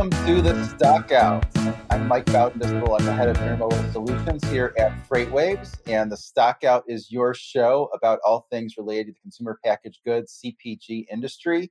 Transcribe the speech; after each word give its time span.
welcome 0.00 0.26
to 0.26 0.40
the 0.40 0.54
Stockout. 0.64 1.44
I'm 1.90 2.08
Mike 2.08 2.24
Baudendistel. 2.24 2.98
I'm 2.98 3.04
the 3.04 3.12
head 3.12 3.28
of 3.28 3.36
Intermodal 3.36 3.92
Solutions 3.92 4.42
here 4.50 4.72
at 4.78 4.92
FreightWaves, 5.06 5.76
and 5.86 6.10
the 6.10 6.16
Stockout 6.16 6.84
is 6.88 7.12
your 7.12 7.34
show 7.34 7.90
about 7.92 8.18
all 8.24 8.46
things 8.50 8.78
related 8.78 9.08
to 9.08 9.12
the 9.12 9.20
consumer 9.20 9.58
packaged 9.62 10.00
goods 10.06 10.40
(CPG) 10.42 11.04
industry 11.12 11.70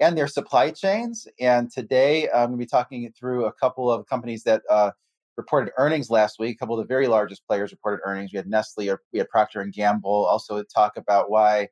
and 0.00 0.18
their 0.18 0.26
supply 0.26 0.72
chains. 0.72 1.28
And 1.38 1.70
today, 1.70 2.28
I'm 2.30 2.48
going 2.48 2.50
to 2.52 2.56
be 2.56 2.66
talking 2.66 3.12
through 3.16 3.44
a 3.44 3.52
couple 3.52 3.92
of 3.92 4.06
companies 4.06 4.42
that 4.42 4.62
uh, 4.68 4.90
reported 5.36 5.72
earnings 5.78 6.10
last 6.10 6.40
week. 6.40 6.56
A 6.56 6.58
couple 6.58 6.76
of 6.76 6.84
the 6.84 6.92
very 6.92 7.06
largest 7.06 7.46
players 7.46 7.70
reported 7.70 8.02
earnings. 8.04 8.32
We 8.32 8.38
had 8.38 8.48
Nestle, 8.48 8.92
we 9.12 9.20
had 9.20 9.28
Procter 9.28 9.60
and 9.60 9.72
Gamble. 9.72 10.26
Also, 10.26 10.64
talk 10.64 10.96
about 10.96 11.30
why 11.30 11.68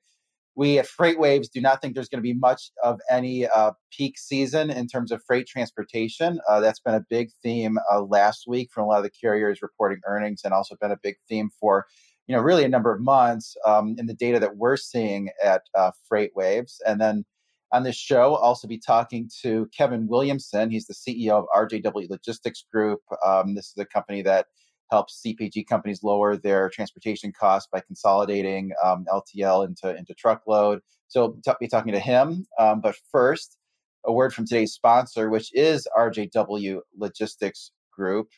we 0.57 0.79
at 0.79 0.87
FreightWaves 0.87 1.51
do 1.53 1.61
not 1.61 1.81
think 1.81 1.95
there's 1.95 2.09
going 2.09 2.23
to 2.23 2.23
be 2.23 2.35
much 2.35 2.71
of 2.83 3.01
any 3.11 3.47
uh, 3.47 3.73
peak 3.97 4.19
season 4.19 4.71
in 4.71 4.87
terms 4.87 5.13
of 5.13 5.23
freight 5.27 5.47
transportation. 5.47 6.41
Uh, 6.49 6.61
that's 6.61 6.81
been 6.81 6.95
a 6.95 7.05
big 7.09 7.31
theme 7.43 7.79
uh, 7.91 8.03
last 8.03 8.45
week 8.47 8.71
from 8.73 8.85
a 8.85 8.87
lot 8.89 8.99
of 8.99 9.05
the 9.05 9.11
carriers 9.11 9.63
reporting 9.63 10.01
earnings, 10.07 10.43
and 10.45 10.53
also 10.53 10.77
been 10.81 10.91
a 10.91 10.99
big 11.03 11.17
theme 11.29 11.51
for 11.59 11.87
you 12.27 12.35
know 12.35 12.43
really 12.43 12.65
a 12.65 12.69
number 12.69 12.93
of 12.93 13.01
months 13.01 13.57
um, 13.65 13.95
in 13.99 14.07
the 14.07 14.15
data 14.15 14.39
that 14.41 14.57
we're 14.57 14.77
seeing 14.77 15.31
at 15.43 15.63
uh, 15.75 15.91
FreightWaves. 16.13 16.77
And 16.87 17.01
then 17.01 17.25
on 17.73 17.85
this 17.85 17.97
show, 17.97 18.35
I'll 18.35 18.43
also 18.43 18.67
be 18.67 18.79
talking 18.79 19.31
to 19.43 19.69
Kevin 19.77 20.09
Williamson. 20.09 20.71
He's 20.71 20.87
the 20.87 20.95
CEO 20.95 21.33
of 21.33 21.47
RJW 21.57 22.11
Logistics 22.11 22.65
Group. 22.73 23.01
Um, 23.25 23.55
this 23.55 23.67
is 23.67 23.75
a 23.79 23.85
company 23.85 24.23
that 24.23 24.47
helps 24.91 25.23
CPG 25.25 25.67
companies 25.67 26.03
lower 26.03 26.37
their 26.37 26.69
transportation 26.69 27.33
costs 27.33 27.69
by 27.73 27.81
consolidating 27.81 28.73
um, 28.85 29.07
LTL 29.13 29.67
into, 29.67 29.97
into 29.97 30.15
truckload. 30.15 30.81
So 31.09 31.37
I'll 31.47 31.57
be 31.61 31.69
talking 31.69 31.93
to 31.93 32.01
him. 32.01 32.47
Um, 32.59 32.81
but 32.81 32.97
first, 33.11 33.57
a 34.05 34.13
word 34.13 34.33
from 34.33 34.47
today's 34.47 34.73
sponsor, 34.73 35.31
which 35.31 35.55
is 35.55 35.87
RJW 35.97 36.81
Logistics 36.97 37.73
Group. 37.93 38.29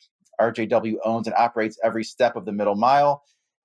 RJW 0.41 0.97
owns 1.05 1.27
and 1.27 1.37
operates 1.37 1.79
every 1.85 2.05
step 2.05 2.37
of 2.37 2.45
the 2.45 2.53
middle 2.53 2.75
mile. 2.75 3.23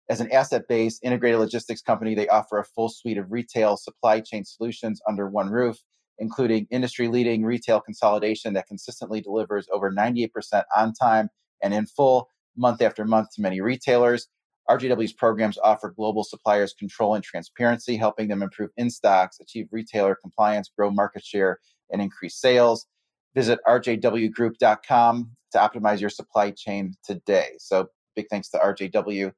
As 0.09 0.21
an 0.21 0.31
asset 0.31 0.63
based 0.69 1.01
integrated 1.03 1.39
logistics 1.39 1.81
company, 1.81 2.15
they 2.15 2.27
offer 2.29 2.59
a 2.59 2.63
full 2.63 2.89
suite 2.89 3.17
of 3.17 3.31
retail 3.31 3.75
supply 3.75 4.21
chain 4.21 4.45
solutions 4.45 5.01
under 5.07 5.27
one 5.27 5.49
roof, 5.49 5.77
including 6.19 6.67
industry 6.69 7.07
leading 7.07 7.43
retail 7.43 7.81
consolidation 7.81 8.53
that 8.53 8.67
consistently 8.67 9.19
delivers 9.19 9.67
over 9.73 9.91
98% 9.91 10.29
on 10.75 10.93
time 10.93 11.29
and 11.61 11.73
in 11.73 11.85
full 11.87 12.29
month 12.57 12.81
after 12.81 13.05
month 13.05 13.29
to 13.35 13.41
many 13.41 13.61
retailers. 13.61 14.27
RJW's 14.69 15.13
programs 15.13 15.57
offer 15.57 15.93
global 15.95 16.23
suppliers 16.23 16.73
control 16.73 17.15
and 17.15 17.23
transparency, 17.23 17.95
helping 17.95 18.27
them 18.27 18.41
improve 18.41 18.69
in 18.75 18.89
stocks, 18.89 19.39
achieve 19.39 19.67
retailer 19.71 20.15
compliance, 20.15 20.69
grow 20.75 20.91
market 20.91 21.23
share, 21.23 21.59
and 21.89 22.01
increase 22.01 22.35
sales. 22.35 22.85
Visit 23.33 23.59
rjwgroup.com 23.67 25.31
to 25.51 25.57
optimize 25.57 26.01
your 26.01 26.09
supply 26.09 26.51
chain 26.51 26.93
today. 27.03 27.51
So, 27.59 27.87
big 28.15 28.27
thanks 28.29 28.49
to 28.49 28.57
RJW. 28.57 29.31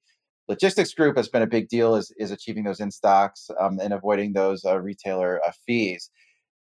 Logistics 0.48 0.94
Group 0.96 1.16
has 1.16 1.28
been 1.28 1.44
a 1.44 1.48
big 1.48 1.70
deal 1.70 1.96
is, 1.96 2.12
is 2.18 2.32
achieving 2.32 2.64
those 2.64 2.80
in 2.80 2.90
stocks 2.90 3.52
um, 3.60 3.80
and 3.80 3.94
avoiding 3.94 4.34
those 4.34 4.66
uh, 4.66 4.80
retailer 4.80 5.40
uh, 5.46 5.52
fees. 5.68 6.10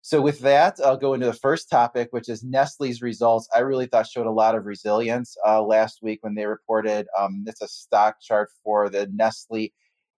So, 0.03 0.23
with 0.23 0.41
that, 0.41 0.79
I'll 0.83 0.97
go 0.97 1.13
into 1.13 1.27
the 1.27 1.35
first 1.35 1.69
topic, 1.69 2.09
which 2.11 2.29
is 2.31 2.43
Nestle's 2.43 3.03
results. 3.03 3.49
I 3.55 3.61
really 3.61 3.87
thought 3.87 4.07
showed 4.07 4.27
a 4.27 4.31
lot 4.31 4.55
of 4.55 4.65
resilience 4.65 5.37
uh, 5.47 5.63
last 5.63 5.99
week 6.03 6.21
when 6.23 6.35
they 6.35 6.47
reported. 6.47 7.07
Um, 7.19 7.45
it's 7.47 7.61
a 7.61 7.69
stock 7.69 8.17
chart 8.23 8.49
for 8.65 8.89
the 8.89 9.11
Nestle 9.13 9.73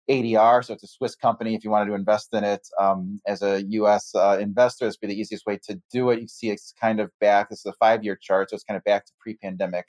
ADR. 0.08 0.64
So, 0.64 0.74
it's 0.74 0.84
a 0.84 0.88
Swiss 0.88 1.16
company. 1.16 1.56
If 1.56 1.64
you 1.64 1.70
wanted 1.70 1.90
to 1.90 1.96
invest 1.96 2.32
in 2.32 2.44
it 2.44 2.66
um, 2.78 3.20
as 3.26 3.42
a 3.42 3.64
US 3.64 4.14
uh, 4.14 4.38
investor, 4.40 4.86
this 4.86 4.96
would 5.00 5.08
be 5.08 5.14
the 5.14 5.20
easiest 5.20 5.46
way 5.46 5.58
to 5.64 5.80
do 5.92 6.10
it. 6.10 6.20
You 6.20 6.28
see 6.28 6.50
it's 6.50 6.72
kind 6.80 7.00
of 7.00 7.10
back. 7.20 7.50
This 7.50 7.60
is 7.60 7.66
a 7.66 7.72
five 7.80 8.04
year 8.04 8.16
chart. 8.16 8.50
So, 8.50 8.54
it's 8.54 8.64
kind 8.64 8.78
of 8.78 8.84
back 8.84 9.04
to 9.06 9.12
pre 9.18 9.34
pandemic 9.34 9.86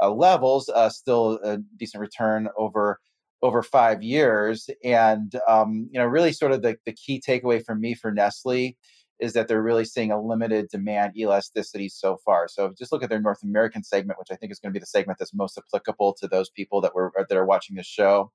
uh, 0.00 0.12
levels, 0.12 0.68
uh, 0.68 0.88
still 0.88 1.40
a 1.42 1.58
decent 1.78 2.00
return 2.00 2.48
over 2.56 3.00
over 3.42 3.60
five 3.60 4.04
years. 4.04 4.70
And, 4.84 5.34
um, 5.48 5.88
you 5.90 5.98
know, 5.98 6.06
really 6.06 6.32
sort 6.32 6.52
of 6.52 6.62
the, 6.62 6.76
the 6.86 6.92
key 6.92 7.20
takeaway 7.20 7.64
for 7.64 7.74
me 7.74 7.94
for 7.94 8.12
Nestle 8.12 8.76
is 9.22 9.34
that 9.34 9.46
they're 9.46 9.62
really 9.62 9.84
seeing 9.84 10.10
a 10.10 10.20
limited 10.20 10.68
demand 10.68 11.16
elasticity 11.16 11.88
so 11.88 12.18
far. 12.24 12.48
So 12.48 12.74
just 12.76 12.90
look 12.90 13.04
at 13.04 13.08
their 13.08 13.20
North 13.20 13.44
American 13.44 13.84
segment, 13.84 14.18
which 14.18 14.32
I 14.32 14.34
think 14.34 14.50
is 14.50 14.58
going 14.58 14.72
to 14.72 14.76
be 14.76 14.80
the 14.80 14.86
segment 14.86 15.20
that's 15.20 15.32
most 15.32 15.56
applicable 15.56 16.14
to 16.14 16.26
those 16.26 16.50
people 16.50 16.80
that 16.80 16.92
were 16.92 17.12
that 17.16 17.38
are 17.38 17.46
watching 17.46 17.76
this 17.76 17.86
show. 17.86 18.32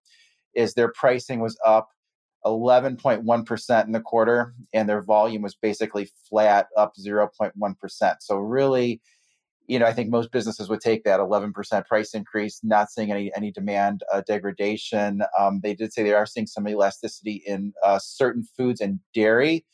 Is 0.56 0.74
their 0.74 0.92
pricing 0.94 1.42
was 1.42 1.60
up 1.66 1.90
11.1% 2.46 3.86
in 3.86 3.92
the 3.92 4.00
quarter, 4.00 4.54
and 4.74 4.88
their 4.88 5.02
volume 5.02 5.42
was 5.42 5.56
basically 5.56 6.10
flat, 6.30 6.68
up 6.78 6.94
0.1%. 6.98 8.16
So 8.22 8.38
really, 8.38 9.02
you 9.68 9.80
know, 9.80 9.86
I 9.86 9.92
think 9.92 10.10
most 10.10 10.32
businesses 10.32 10.70
would 10.70 10.80
take 10.80 11.04
that 11.04 11.20
11% 11.20 11.86
price 11.86 12.14
increase, 12.14 12.62
not 12.64 12.90
seeing 12.90 13.12
any 13.12 13.30
any 13.36 13.52
demand 13.52 14.04
uh, 14.14 14.22
degradation. 14.26 15.22
Um, 15.38 15.60
they 15.62 15.74
did 15.74 15.92
say 15.92 16.04
they 16.04 16.14
are 16.14 16.26
seeing 16.26 16.48
some 16.48 16.66
elasticity 16.70 17.44
in 17.46 17.74
uh, 17.84 18.00
certain 18.00 18.46
foods 18.56 18.80
and 18.80 19.02
dairy, 19.14 19.66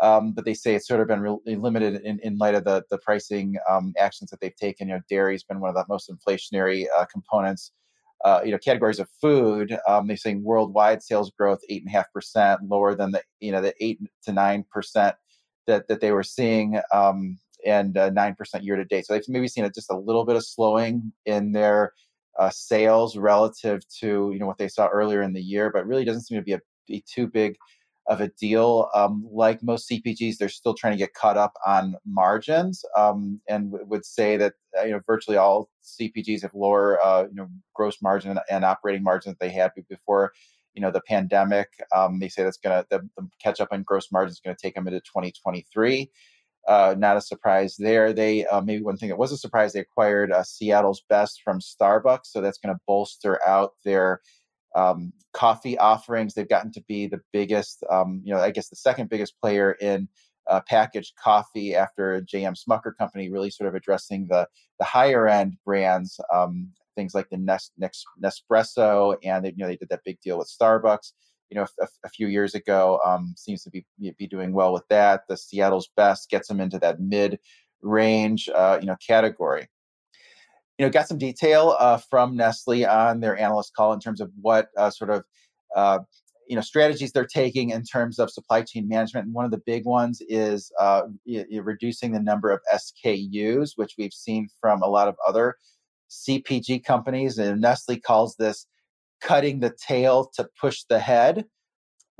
um, 0.00 0.32
but 0.32 0.44
they 0.44 0.54
say 0.54 0.74
it's 0.74 0.88
sort 0.88 1.00
of 1.00 1.08
been 1.08 1.20
really 1.20 1.56
limited 1.56 2.02
in, 2.02 2.18
in 2.22 2.38
light 2.38 2.54
of 2.54 2.64
the 2.64 2.82
the 2.90 2.98
pricing 2.98 3.56
um, 3.68 3.92
actions 3.98 4.30
that 4.30 4.40
they've 4.40 4.56
taken. 4.56 4.88
You 4.88 4.94
know, 4.94 5.00
dairy 5.08 5.34
has 5.34 5.44
been 5.44 5.60
one 5.60 5.68
of 5.68 5.74
the 5.74 5.84
most 5.88 6.10
inflationary 6.10 6.86
uh, 6.96 7.04
components. 7.06 7.72
Uh, 8.22 8.42
you 8.44 8.52
know, 8.52 8.58
categories 8.58 8.98
of 8.98 9.08
food. 9.18 9.74
Um, 9.88 10.06
they're 10.06 10.16
saying 10.16 10.44
worldwide 10.44 11.02
sales 11.02 11.30
growth 11.30 11.60
eight 11.70 11.82
and 11.82 11.88
a 11.88 11.92
half 11.92 12.12
percent, 12.12 12.60
lower 12.68 12.94
than 12.94 13.12
the 13.12 13.22
you 13.40 13.50
know 13.50 13.62
the 13.62 13.74
eight 13.82 13.98
to 14.24 14.32
nine 14.32 14.64
percent 14.70 15.16
that 15.66 15.88
that 15.88 16.00
they 16.00 16.12
were 16.12 16.22
seeing, 16.22 16.78
um, 16.92 17.38
and 17.64 17.96
uh, 17.96 18.10
nine 18.10 18.34
percent 18.34 18.64
year 18.64 18.76
to 18.76 18.84
date. 18.84 19.06
So 19.06 19.14
they've 19.14 19.24
maybe 19.28 19.48
seen 19.48 19.64
a, 19.64 19.70
just 19.70 19.90
a 19.90 19.96
little 19.96 20.26
bit 20.26 20.36
of 20.36 20.44
slowing 20.44 21.12
in 21.24 21.52
their 21.52 21.94
uh, 22.38 22.50
sales 22.50 23.16
relative 23.16 23.80
to 24.00 24.30
you 24.32 24.38
know 24.38 24.46
what 24.46 24.58
they 24.58 24.68
saw 24.68 24.88
earlier 24.88 25.22
in 25.22 25.32
the 25.32 25.42
year, 25.42 25.70
but 25.70 25.86
really 25.86 26.04
doesn't 26.04 26.22
seem 26.22 26.38
to 26.38 26.44
be 26.44 26.52
a 26.52 26.60
be 26.86 27.02
too 27.08 27.26
big 27.26 27.56
of 28.10 28.20
a 28.20 28.28
deal. 28.28 28.90
Um, 28.92 29.26
like 29.30 29.62
most 29.62 29.88
CPGs, 29.88 30.36
they're 30.36 30.48
still 30.48 30.74
trying 30.74 30.92
to 30.92 30.98
get 30.98 31.14
caught 31.14 31.36
up 31.36 31.54
on 31.64 31.94
margins, 32.04 32.84
um, 32.96 33.40
and 33.48 33.70
w- 33.70 33.88
would 33.88 34.04
say 34.04 34.36
that 34.36 34.54
uh, 34.78 34.82
you 34.82 34.90
know 34.90 35.00
virtually 35.06 35.36
all 35.36 35.70
CPGs 35.84 36.42
have 36.42 36.52
lower 36.52 37.02
uh, 37.02 37.22
you 37.22 37.36
know 37.36 37.48
gross 37.72 38.02
margin 38.02 38.38
and 38.50 38.64
operating 38.64 39.04
margin 39.04 39.30
that 39.30 39.38
they 39.38 39.50
had 39.50 39.70
before 39.88 40.32
you 40.74 40.82
know 40.82 40.90
the 40.90 41.00
pandemic. 41.02 41.68
Um, 41.94 42.18
they 42.18 42.28
say 42.28 42.42
that's 42.42 42.58
going 42.58 42.82
to 42.82 42.86
the, 42.90 43.08
the, 43.16 43.28
catch 43.40 43.60
up 43.60 43.68
on 43.70 43.84
gross 43.84 44.10
margins 44.10 44.36
is 44.36 44.40
going 44.40 44.56
to 44.56 44.60
take 44.60 44.74
them 44.74 44.88
into 44.88 45.00
2023. 45.00 46.10
Uh, 46.66 46.94
not 46.98 47.16
a 47.16 47.20
surprise 47.20 47.76
there. 47.78 48.12
They 48.12 48.44
uh, 48.46 48.60
maybe 48.60 48.82
one 48.82 48.96
thing 48.96 49.10
that 49.10 49.18
was 49.18 49.30
a 49.30 49.38
surprise 49.38 49.72
they 49.72 49.80
acquired 49.80 50.32
uh, 50.32 50.42
Seattle's 50.42 51.04
Best 51.08 51.42
from 51.44 51.60
Starbucks, 51.60 52.26
so 52.26 52.40
that's 52.40 52.58
going 52.58 52.74
to 52.74 52.80
bolster 52.88 53.40
out 53.46 53.74
their 53.84 54.20
um, 54.74 55.12
coffee 55.32 55.78
offerings. 55.78 56.34
They've 56.34 56.48
gotten 56.48 56.72
to 56.72 56.82
be 56.82 57.06
the 57.06 57.20
biggest, 57.32 57.84
um, 57.90 58.20
you 58.24 58.32
know, 58.32 58.40
I 58.40 58.50
guess 58.50 58.68
the 58.68 58.76
second 58.76 59.10
biggest 59.10 59.40
player 59.40 59.72
in 59.80 60.08
uh, 60.48 60.60
packaged 60.66 61.14
coffee 61.22 61.74
after 61.74 62.20
JM 62.22 62.56
Smucker 62.56 62.96
Company, 62.96 63.30
really 63.30 63.50
sort 63.50 63.68
of 63.68 63.74
addressing 63.74 64.26
the 64.26 64.46
the 64.78 64.84
higher 64.84 65.28
end 65.28 65.56
brands, 65.64 66.18
um, 66.32 66.70
things 66.96 67.14
like 67.14 67.28
the 67.30 67.36
Nes- 67.36 67.72
Nespresso, 68.22 69.16
and 69.22 69.44
they, 69.44 69.50
you 69.50 69.56
know 69.58 69.66
they 69.66 69.76
did 69.76 69.88
that 69.90 70.04
big 70.04 70.20
deal 70.20 70.38
with 70.38 70.50
Starbucks. 70.50 71.12
You 71.50 71.56
know, 71.56 71.66
a, 71.80 71.88
a 72.04 72.08
few 72.08 72.28
years 72.28 72.54
ago, 72.54 73.00
um, 73.04 73.34
seems 73.36 73.62
to 73.64 73.70
be 73.70 73.84
be 74.18 74.26
doing 74.26 74.52
well 74.52 74.72
with 74.72 74.86
that. 74.88 75.22
The 75.28 75.36
Seattle's 75.36 75.90
Best 75.96 76.30
gets 76.30 76.48
them 76.48 76.60
into 76.60 76.78
that 76.78 77.00
mid 77.00 77.38
range, 77.82 78.48
uh, 78.54 78.78
you 78.80 78.86
know, 78.86 78.96
category 79.06 79.68
you 80.80 80.86
know, 80.86 80.90
got 80.90 81.06
some 81.06 81.18
detail 81.18 81.76
uh, 81.78 81.98
from 81.98 82.34
Nestle 82.34 82.86
on 82.86 83.20
their 83.20 83.36
analyst 83.36 83.74
call 83.74 83.92
in 83.92 84.00
terms 84.00 84.18
of 84.18 84.30
what 84.40 84.68
uh, 84.78 84.88
sort 84.88 85.10
of 85.10 85.24
uh, 85.76 85.98
you 86.48 86.56
know 86.56 86.62
strategies 86.62 87.12
they're 87.12 87.26
taking 87.26 87.68
in 87.68 87.82
terms 87.82 88.18
of 88.18 88.30
supply 88.30 88.62
chain 88.62 88.88
management. 88.88 89.26
And 89.26 89.34
one 89.34 89.44
of 89.44 89.50
the 89.50 89.60
big 89.66 89.84
ones 89.84 90.22
is 90.26 90.72
uh, 90.80 91.02
reducing 91.62 92.12
the 92.12 92.18
number 92.18 92.50
of 92.50 92.60
SKUs, 92.72 93.72
which 93.76 93.96
we've 93.98 94.14
seen 94.14 94.48
from 94.58 94.80
a 94.80 94.86
lot 94.86 95.06
of 95.06 95.16
other 95.28 95.56
CPG 96.08 96.82
companies. 96.82 97.36
And 97.36 97.60
Nestle 97.60 98.00
calls 98.00 98.36
this 98.36 98.66
cutting 99.20 99.60
the 99.60 99.76
tail 99.86 100.30
to 100.36 100.48
push 100.58 100.84
the 100.88 100.98
head 100.98 101.44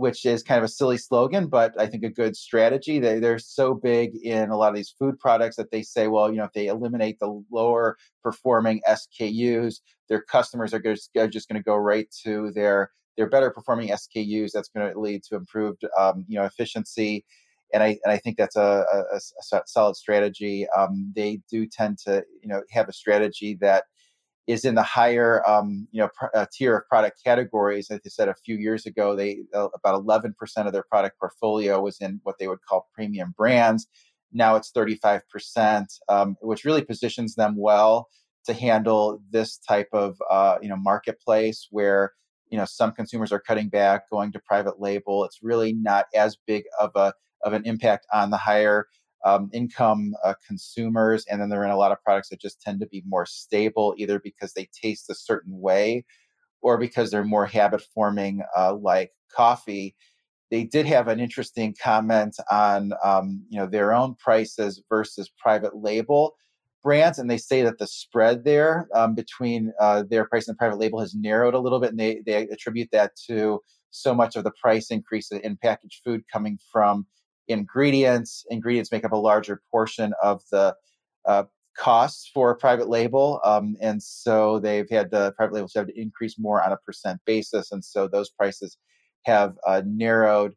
which 0.00 0.24
is 0.24 0.42
kind 0.42 0.56
of 0.56 0.64
a 0.64 0.68
silly 0.68 0.96
slogan, 0.96 1.46
but 1.46 1.78
I 1.78 1.86
think 1.86 2.04
a 2.04 2.08
good 2.08 2.34
strategy. 2.34 2.98
They, 2.98 3.18
they're 3.18 3.38
so 3.38 3.74
big 3.74 4.16
in 4.16 4.48
a 4.48 4.56
lot 4.56 4.70
of 4.70 4.74
these 4.74 4.94
food 4.98 5.18
products 5.20 5.56
that 5.56 5.70
they 5.70 5.82
say, 5.82 6.08
well, 6.08 6.30
you 6.30 6.38
know, 6.38 6.44
if 6.44 6.54
they 6.54 6.68
eliminate 6.68 7.18
the 7.18 7.44
lower 7.50 7.98
performing 8.22 8.80
SKUs, 8.88 9.80
their 10.08 10.22
customers 10.22 10.72
are 10.72 10.80
just, 10.80 11.10
are 11.18 11.28
just 11.28 11.50
going 11.50 11.60
to 11.60 11.64
go 11.64 11.76
right 11.76 12.08
to 12.24 12.50
their 12.52 12.90
their 13.18 13.28
better 13.28 13.50
performing 13.50 13.90
SKUs. 13.90 14.52
That's 14.52 14.70
going 14.70 14.90
to 14.90 14.98
lead 14.98 15.22
to 15.24 15.36
improved, 15.36 15.84
um, 15.98 16.24
you 16.28 16.38
know, 16.38 16.46
efficiency. 16.46 17.26
And 17.74 17.82
I, 17.82 17.98
and 18.02 18.10
I 18.10 18.16
think 18.16 18.38
that's 18.38 18.56
a, 18.56 18.86
a, 18.90 19.16
a 19.16 19.62
solid 19.66 19.96
strategy. 19.96 20.66
Um, 20.74 21.12
they 21.14 21.40
do 21.50 21.66
tend 21.66 21.98
to, 22.06 22.24
you 22.42 22.48
know, 22.48 22.62
have 22.70 22.88
a 22.88 22.92
strategy 22.94 23.58
that 23.60 23.84
is 24.50 24.64
in 24.64 24.74
the 24.74 24.82
higher 24.82 25.48
um, 25.48 25.86
you 25.92 26.00
know 26.00 26.08
pr- 26.14 26.34
uh, 26.34 26.46
tier 26.52 26.76
of 26.76 26.88
product 26.88 27.20
categories. 27.24 27.90
As 27.90 28.00
I 28.04 28.08
said 28.08 28.28
a 28.28 28.34
few 28.34 28.56
years 28.56 28.86
ago, 28.86 29.14
they 29.14 29.40
uh, 29.54 29.68
about 29.74 30.04
11% 30.04 30.32
of 30.66 30.72
their 30.72 30.84
product 30.90 31.18
portfolio 31.18 31.80
was 31.80 31.98
in 32.00 32.20
what 32.24 32.36
they 32.38 32.48
would 32.48 32.62
call 32.68 32.88
premium 32.94 33.34
brands. 33.36 33.86
Now 34.32 34.56
it's 34.56 34.72
35%, 34.72 35.86
um, 36.08 36.36
which 36.40 36.64
really 36.64 36.82
positions 36.82 37.34
them 37.34 37.56
well 37.56 38.08
to 38.46 38.52
handle 38.52 39.20
this 39.30 39.58
type 39.58 39.88
of 39.92 40.16
uh, 40.30 40.58
you 40.62 40.68
know 40.68 40.76
marketplace 40.76 41.68
where 41.70 42.12
you 42.48 42.58
know 42.58 42.64
some 42.64 42.92
consumers 42.92 43.32
are 43.32 43.40
cutting 43.40 43.68
back, 43.68 44.10
going 44.10 44.32
to 44.32 44.40
private 44.40 44.80
label. 44.80 45.24
It's 45.24 45.38
really 45.42 45.72
not 45.74 46.06
as 46.14 46.36
big 46.46 46.64
of 46.78 46.90
a 46.96 47.12
of 47.42 47.52
an 47.52 47.62
impact 47.64 48.06
on 48.12 48.30
the 48.30 48.36
higher 48.36 48.86
um, 49.24 49.50
income 49.52 50.14
uh, 50.24 50.34
consumers, 50.46 51.24
and 51.26 51.40
then 51.40 51.48
they're 51.48 51.64
in 51.64 51.70
a 51.70 51.76
lot 51.76 51.92
of 51.92 52.02
products 52.02 52.28
that 52.30 52.40
just 52.40 52.60
tend 52.60 52.80
to 52.80 52.86
be 52.86 53.02
more 53.06 53.26
stable, 53.26 53.94
either 53.98 54.18
because 54.18 54.52
they 54.52 54.68
taste 54.72 55.10
a 55.10 55.14
certain 55.14 55.60
way 55.60 56.04
or 56.62 56.78
because 56.78 57.10
they're 57.10 57.24
more 57.24 57.46
habit 57.46 57.82
forming, 57.94 58.42
uh, 58.56 58.74
like 58.74 59.12
coffee. 59.34 59.94
They 60.50 60.64
did 60.64 60.86
have 60.86 61.08
an 61.08 61.20
interesting 61.20 61.74
comment 61.80 62.36
on 62.50 62.92
um, 63.02 63.44
you 63.48 63.58
know 63.58 63.66
their 63.66 63.92
own 63.92 64.14
prices 64.16 64.82
versus 64.88 65.30
private 65.38 65.76
label 65.76 66.34
brands, 66.82 67.18
and 67.18 67.30
they 67.30 67.36
say 67.36 67.62
that 67.62 67.78
the 67.78 67.86
spread 67.86 68.44
there 68.44 68.88
um, 68.94 69.14
between 69.14 69.72
uh, 69.80 70.02
their 70.08 70.26
price 70.26 70.48
and 70.48 70.58
private 70.58 70.78
label 70.78 70.98
has 71.00 71.14
narrowed 71.14 71.54
a 71.54 71.58
little 71.58 71.80
bit, 71.80 71.90
and 71.90 72.00
they 72.00 72.20
they 72.26 72.48
attribute 72.48 72.88
that 72.92 73.12
to 73.28 73.60
so 73.90 74.14
much 74.14 74.36
of 74.36 74.44
the 74.44 74.52
price 74.60 74.90
increase 74.90 75.30
in 75.30 75.56
packaged 75.56 76.02
food 76.04 76.22
coming 76.32 76.58
from 76.72 77.06
ingredients. 77.50 78.44
Ingredients 78.50 78.92
make 78.92 79.04
up 79.04 79.12
a 79.12 79.16
larger 79.16 79.62
portion 79.70 80.12
of 80.22 80.42
the 80.50 80.74
uh, 81.26 81.44
costs 81.76 82.30
for 82.32 82.50
a 82.50 82.56
private 82.56 82.88
label, 82.88 83.40
um, 83.44 83.76
and 83.80 84.02
so 84.02 84.58
they've 84.58 84.88
had 84.90 85.10
the 85.10 85.32
private 85.32 85.54
labels 85.54 85.72
have 85.74 85.86
to 85.86 86.00
increase 86.00 86.38
more 86.38 86.62
on 86.62 86.72
a 86.72 86.76
percent 86.78 87.20
basis, 87.26 87.72
and 87.72 87.84
so 87.84 88.08
those 88.08 88.30
prices 88.30 88.78
have 89.24 89.54
uh, 89.66 89.82
narrowed 89.84 90.54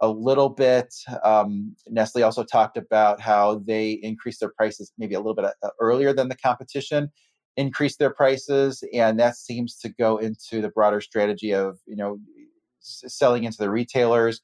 a 0.00 0.08
little 0.08 0.48
bit. 0.48 0.94
Um, 1.24 1.74
Nestle 1.88 2.22
also 2.22 2.44
talked 2.44 2.76
about 2.76 3.20
how 3.20 3.62
they 3.66 3.92
increased 3.92 4.40
their 4.40 4.52
prices 4.56 4.92
maybe 4.96 5.14
a 5.14 5.18
little 5.18 5.34
bit 5.34 5.46
uh, 5.62 5.68
earlier 5.80 6.12
than 6.12 6.28
the 6.28 6.36
competition 6.36 7.10
increased 7.56 7.98
their 7.98 8.14
prices, 8.14 8.84
and 8.94 9.18
that 9.18 9.36
seems 9.36 9.76
to 9.78 9.88
go 9.88 10.18
into 10.18 10.60
the 10.60 10.70
broader 10.70 11.00
strategy 11.00 11.52
of 11.52 11.78
you 11.86 11.96
know 11.96 12.18
selling 12.80 13.44
into 13.44 13.58
the 13.58 13.70
retailers 13.70 14.40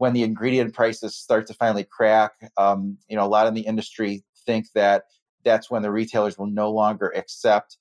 when 0.00 0.14
the 0.14 0.22
ingredient 0.22 0.72
prices 0.72 1.14
start 1.14 1.46
to 1.46 1.52
finally 1.52 1.84
crack. 1.84 2.32
Um, 2.56 2.96
you 3.10 3.16
know, 3.16 3.24
a 3.24 3.28
lot 3.28 3.46
in 3.46 3.52
the 3.52 3.60
industry 3.60 4.24
think 4.46 4.68
that 4.74 5.04
that's 5.44 5.70
when 5.70 5.82
the 5.82 5.90
retailers 5.90 6.38
will 6.38 6.46
no 6.46 6.70
longer 6.70 7.12
accept 7.14 7.76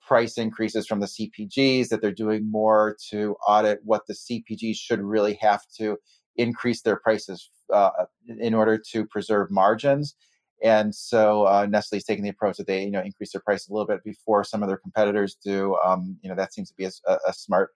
price 0.00 0.38
increases 0.38 0.86
from 0.86 1.00
the 1.00 1.06
CPGs, 1.06 1.88
that 1.88 2.00
they're 2.00 2.12
doing 2.12 2.48
more 2.48 2.96
to 3.10 3.34
audit 3.44 3.80
what 3.82 4.06
the 4.06 4.14
CPGs 4.14 4.76
should 4.76 5.00
really 5.00 5.36
have 5.40 5.62
to 5.78 5.96
increase 6.36 6.82
their 6.82 6.94
prices 6.94 7.50
uh, 7.72 7.90
in 8.38 8.54
order 8.54 8.80
to 8.92 9.04
preserve 9.06 9.50
margins. 9.50 10.14
And 10.62 10.94
so 10.94 11.48
uh, 11.48 11.66
Nestle 11.68 11.98
is 11.98 12.04
taking 12.04 12.22
the 12.22 12.30
approach 12.30 12.58
that 12.58 12.68
they, 12.68 12.84
you 12.84 12.92
know, 12.92 13.02
increase 13.02 13.32
their 13.32 13.42
price 13.42 13.66
a 13.66 13.72
little 13.72 13.88
bit 13.88 14.04
before 14.04 14.44
some 14.44 14.62
of 14.62 14.68
their 14.68 14.78
competitors 14.78 15.36
do. 15.44 15.76
Um, 15.84 16.18
you 16.22 16.30
know, 16.30 16.36
that 16.36 16.54
seems 16.54 16.68
to 16.68 16.76
be 16.76 16.84
a, 16.84 16.90
a 17.26 17.32
smart 17.32 17.70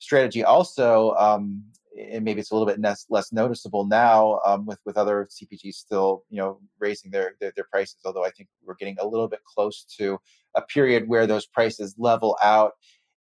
strategy. 0.00 0.42
Also, 0.42 1.14
um, 1.14 1.62
and 1.98 2.24
maybe 2.24 2.40
it's 2.40 2.50
a 2.50 2.54
little 2.54 2.66
bit 2.66 2.80
less, 2.80 3.06
less 3.08 3.32
noticeable 3.32 3.86
now 3.86 4.40
um, 4.46 4.66
with 4.66 4.78
with 4.84 4.96
other 4.96 5.28
CPGs 5.30 5.74
still 5.74 6.24
you 6.30 6.38
know 6.38 6.60
raising 6.78 7.10
their, 7.10 7.34
their, 7.40 7.52
their 7.56 7.66
prices. 7.70 7.98
Although 8.04 8.24
I 8.24 8.30
think 8.30 8.48
we're 8.64 8.74
getting 8.74 8.96
a 8.98 9.06
little 9.06 9.28
bit 9.28 9.40
close 9.44 9.84
to 9.98 10.18
a 10.54 10.62
period 10.62 11.08
where 11.08 11.26
those 11.26 11.46
prices 11.46 11.94
level 11.98 12.36
out 12.42 12.72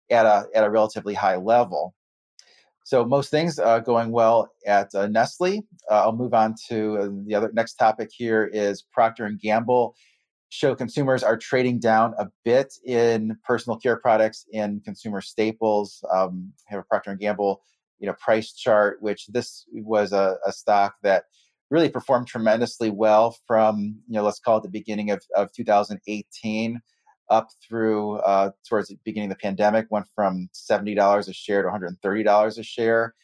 at 0.09 0.25
a 0.25 0.47
at 0.53 0.63
a 0.63 0.69
relatively 0.69 1.13
high 1.13 1.37
level. 1.37 1.93
So 2.83 3.03
most 3.03 3.31
things 3.31 3.57
uh, 3.57 3.79
going 3.79 4.11
well 4.11 4.47
at 4.67 4.93
uh, 4.93 5.07
Nestle. 5.07 5.65
Uh, 5.89 6.03
I'll 6.03 6.15
move 6.15 6.35
on 6.35 6.53
to 6.69 6.97
uh, 6.97 7.09
the 7.25 7.33
other 7.33 7.51
next 7.53 7.75
topic 7.75 8.09
here 8.11 8.45
is 8.45 8.83
Procter 8.83 9.25
and 9.25 9.39
Gamble 9.39 9.95
show 10.55 10.73
consumers 10.73 11.23
are 11.23 11.37
trading 11.37 11.79
down 11.79 12.13
a 12.17 12.27
bit 12.43 12.73
in 12.85 13.37
personal 13.43 13.77
care 13.77 13.97
products 13.97 14.45
and 14.53 14.83
consumer 14.83 15.21
staples. 15.21 16.03
Um, 16.11 16.53
have 16.65 16.79
a 16.79 16.83
Procter 16.83 17.11
and 17.11 17.19
Gamble 17.19 17.61
you 17.99 18.07
know 18.07 18.15
price 18.19 18.53
chart, 18.53 18.97
which 19.01 19.27
this 19.27 19.65
was 19.71 20.11
a, 20.11 20.37
a 20.45 20.51
stock 20.51 20.95
that 21.03 21.25
really 21.71 21.89
performed 21.89 22.27
tremendously 22.27 22.89
well 22.89 23.35
from 23.47 23.97
you 24.07 24.15
know 24.15 24.23
let's 24.23 24.39
call 24.39 24.57
it 24.57 24.63
the 24.63 24.69
beginning 24.69 25.11
of, 25.11 25.21
of 25.35 25.51
2018 25.53 26.81
up 27.29 27.47
through 27.67 28.17
uh, 28.17 28.51
towards 28.69 28.89
the 28.89 28.97
beginning 29.03 29.31
of 29.31 29.37
the 29.37 29.41
pandemic 29.41 29.87
went 29.89 30.05
from 30.13 30.47
$70 30.53 31.27
a 31.27 31.33
share 31.33 31.63
to 31.63 31.69
$130 31.69 32.57
a 32.59 32.63
share 32.63 33.15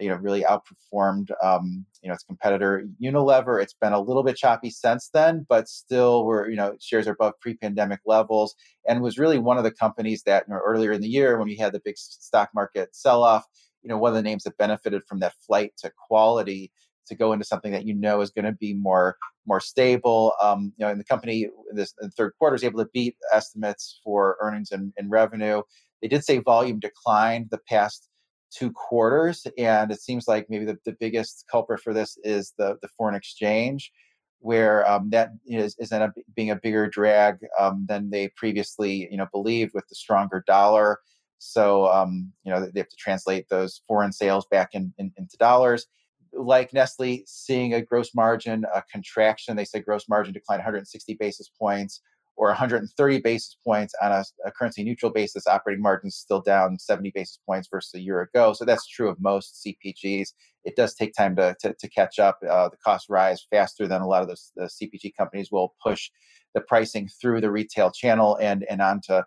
you 0.00 0.08
know 0.08 0.16
really 0.16 0.42
outperformed 0.42 1.30
um, 1.42 1.84
you 2.02 2.08
know 2.08 2.14
its 2.14 2.24
competitor. 2.24 2.84
Unilever 3.02 3.62
it's 3.62 3.74
been 3.74 3.92
a 3.92 4.00
little 4.00 4.22
bit 4.22 4.36
choppy 4.36 4.70
since 4.70 5.08
then 5.12 5.46
but 5.48 5.68
still 5.68 6.24
we're 6.24 6.48
you 6.48 6.56
know 6.56 6.76
shares 6.80 7.06
are 7.06 7.12
above 7.12 7.34
pre-pandemic 7.40 8.00
levels 8.04 8.54
and 8.88 9.02
was 9.02 9.18
really 9.18 9.38
one 9.38 9.58
of 9.58 9.64
the 9.64 9.70
companies 9.70 10.22
that 10.24 10.44
you 10.48 10.54
know, 10.54 10.60
earlier 10.60 10.92
in 10.92 11.00
the 11.00 11.08
year 11.08 11.38
when 11.38 11.46
we 11.46 11.56
had 11.56 11.72
the 11.72 11.80
big 11.84 11.96
stock 11.96 12.50
market 12.54 12.94
sell 12.94 13.22
off 13.22 13.44
you 13.84 13.88
know 13.90 13.98
one 13.98 14.10
of 14.10 14.16
the 14.16 14.22
names 14.22 14.44
that 14.44 14.56
benefited 14.56 15.02
from 15.06 15.20
that 15.20 15.34
flight 15.46 15.72
to 15.78 15.92
quality 16.08 16.72
to 17.06 17.14
go 17.14 17.32
into 17.32 17.44
something 17.44 17.72
that 17.72 17.84
you 17.84 17.94
know 17.94 18.20
is 18.20 18.30
going 18.30 18.44
to 18.44 18.52
be 18.52 18.74
more 18.74 19.16
more 19.46 19.60
stable. 19.60 20.32
Um, 20.42 20.72
you 20.76 20.84
know, 20.84 20.90
and 20.90 20.98
the 20.98 21.04
company 21.04 21.48
in 21.70 21.76
this 21.76 21.94
the 21.98 22.10
third 22.10 22.32
quarter 22.38 22.56
is 22.56 22.64
able 22.64 22.82
to 22.82 22.90
beat 22.92 23.16
estimates 23.32 24.00
for 24.02 24.36
earnings 24.40 24.72
and, 24.72 24.92
and 24.96 25.10
revenue. 25.10 25.62
They 26.02 26.08
did 26.08 26.24
say 26.24 26.38
volume 26.38 26.80
declined 26.80 27.48
the 27.50 27.60
past 27.68 28.08
two 28.50 28.70
quarters, 28.72 29.46
and 29.58 29.90
it 29.90 30.00
seems 30.00 30.28
like 30.28 30.46
maybe 30.48 30.64
the, 30.64 30.78
the 30.84 30.96
biggest 30.98 31.44
culprit 31.50 31.80
for 31.80 31.92
this 31.92 32.16
is 32.24 32.54
the 32.58 32.78
the 32.80 32.88
foreign 32.96 33.14
exchange, 33.14 33.92
where 34.38 34.88
um, 34.90 35.10
that 35.10 35.30
is 35.46 35.76
is 35.78 35.92
end 35.92 36.04
up 36.04 36.12
being 36.34 36.50
a 36.50 36.56
bigger 36.56 36.88
drag 36.88 37.36
um, 37.58 37.84
than 37.88 38.10
they 38.10 38.28
previously 38.36 39.08
you 39.10 39.16
know 39.16 39.26
believed 39.32 39.72
with 39.74 39.86
the 39.88 39.94
stronger 39.94 40.42
dollar. 40.46 41.00
So, 41.38 41.86
um, 41.88 42.32
you 42.44 42.52
know, 42.52 42.60
they 42.60 42.80
have 42.80 42.88
to 42.88 42.96
translate 42.96 43.48
those 43.48 43.82
foreign 43.86 44.12
sales 44.12 44.46
back 44.50 44.70
in, 44.72 44.92
in, 44.98 45.12
into 45.16 45.36
dollars. 45.36 45.86
Like 46.32 46.72
Nestle, 46.72 47.22
seeing 47.26 47.74
a 47.74 47.82
gross 47.82 48.14
margin 48.14 48.64
a 48.74 48.82
contraction, 48.90 49.56
they 49.56 49.64
say 49.64 49.80
gross 49.80 50.08
margin 50.08 50.32
declined 50.32 50.60
160 50.60 51.14
basis 51.14 51.48
points 51.48 52.00
or 52.36 52.48
130 52.48 53.20
basis 53.20 53.56
points 53.64 53.94
on 54.02 54.10
a, 54.10 54.24
a 54.44 54.50
currency 54.50 54.82
neutral 54.82 55.12
basis. 55.12 55.46
Operating 55.46 55.82
margins 55.82 56.16
still 56.16 56.40
down 56.40 56.78
70 56.78 57.12
basis 57.14 57.38
points 57.46 57.68
versus 57.70 57.94
a 57.94 58.00
year 58.00 58.22
ago. 58.22 58.52
So 58.52 58.64
that's 58.64 58.86
true 58.86 59.08
of 59.08 59.20
most 59.20 59.64
CPGs. 59.64 60.32
It 60.64 60.76
does 60.76 60.94
take 60.94 61.14
time 61.14 61.36
to, 61.36 61.54
to, 61.60 61.74
to 61.74 61.88
catch 61.88 62.18
up. 62.18 62.38
Uh, 62.48 62.68
the 62.68 62.76
costs 62.78 63.08
rise 63.08 63.46
faster 63.50 63.86
than 63.86 64.02
a 64.02 64.06
lot 64.06 64.22
of 64.22 64.28
those, 64.28 64.50
the 64.56 64.64
CPG 64.64 65.12
companies 65.16 65.52
will 65.52 65.74
push 65.82 66.10
the 66.54 66.60
pricing 66.60 67.08
through 67.08 67.40
the 67.40 67.50
retail 67.50 67.90
channel 67.90 68.36
and, 68.40 68.64
and 68.68 68.80
onto 68.80 69.20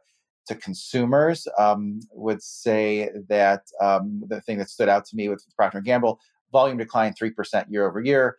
to 0.48 0.56
consumers 0.56 1.48
um, 1.58 2.00
would 2.12 2.42
say 2.42 3.10
that 3.30 3.64
um, 3.82 4.24
the 4.28 4.42
thing 4.42 4.58
that 4.58 4.70
stood 4.70 4.90
out 4.90 5.06
to 5.06 5.16
me 5.16 5.30
with 5.30 5.44
Procter 5.56 5.82
& 5.82 5.84
Gamble, 5.84 6.20
volume 6.52 6.78
declined 6.78 7.16
3% 7.22 7.66
year 7.70 7.88
over 7.88 8.00
year. 8.00 8.38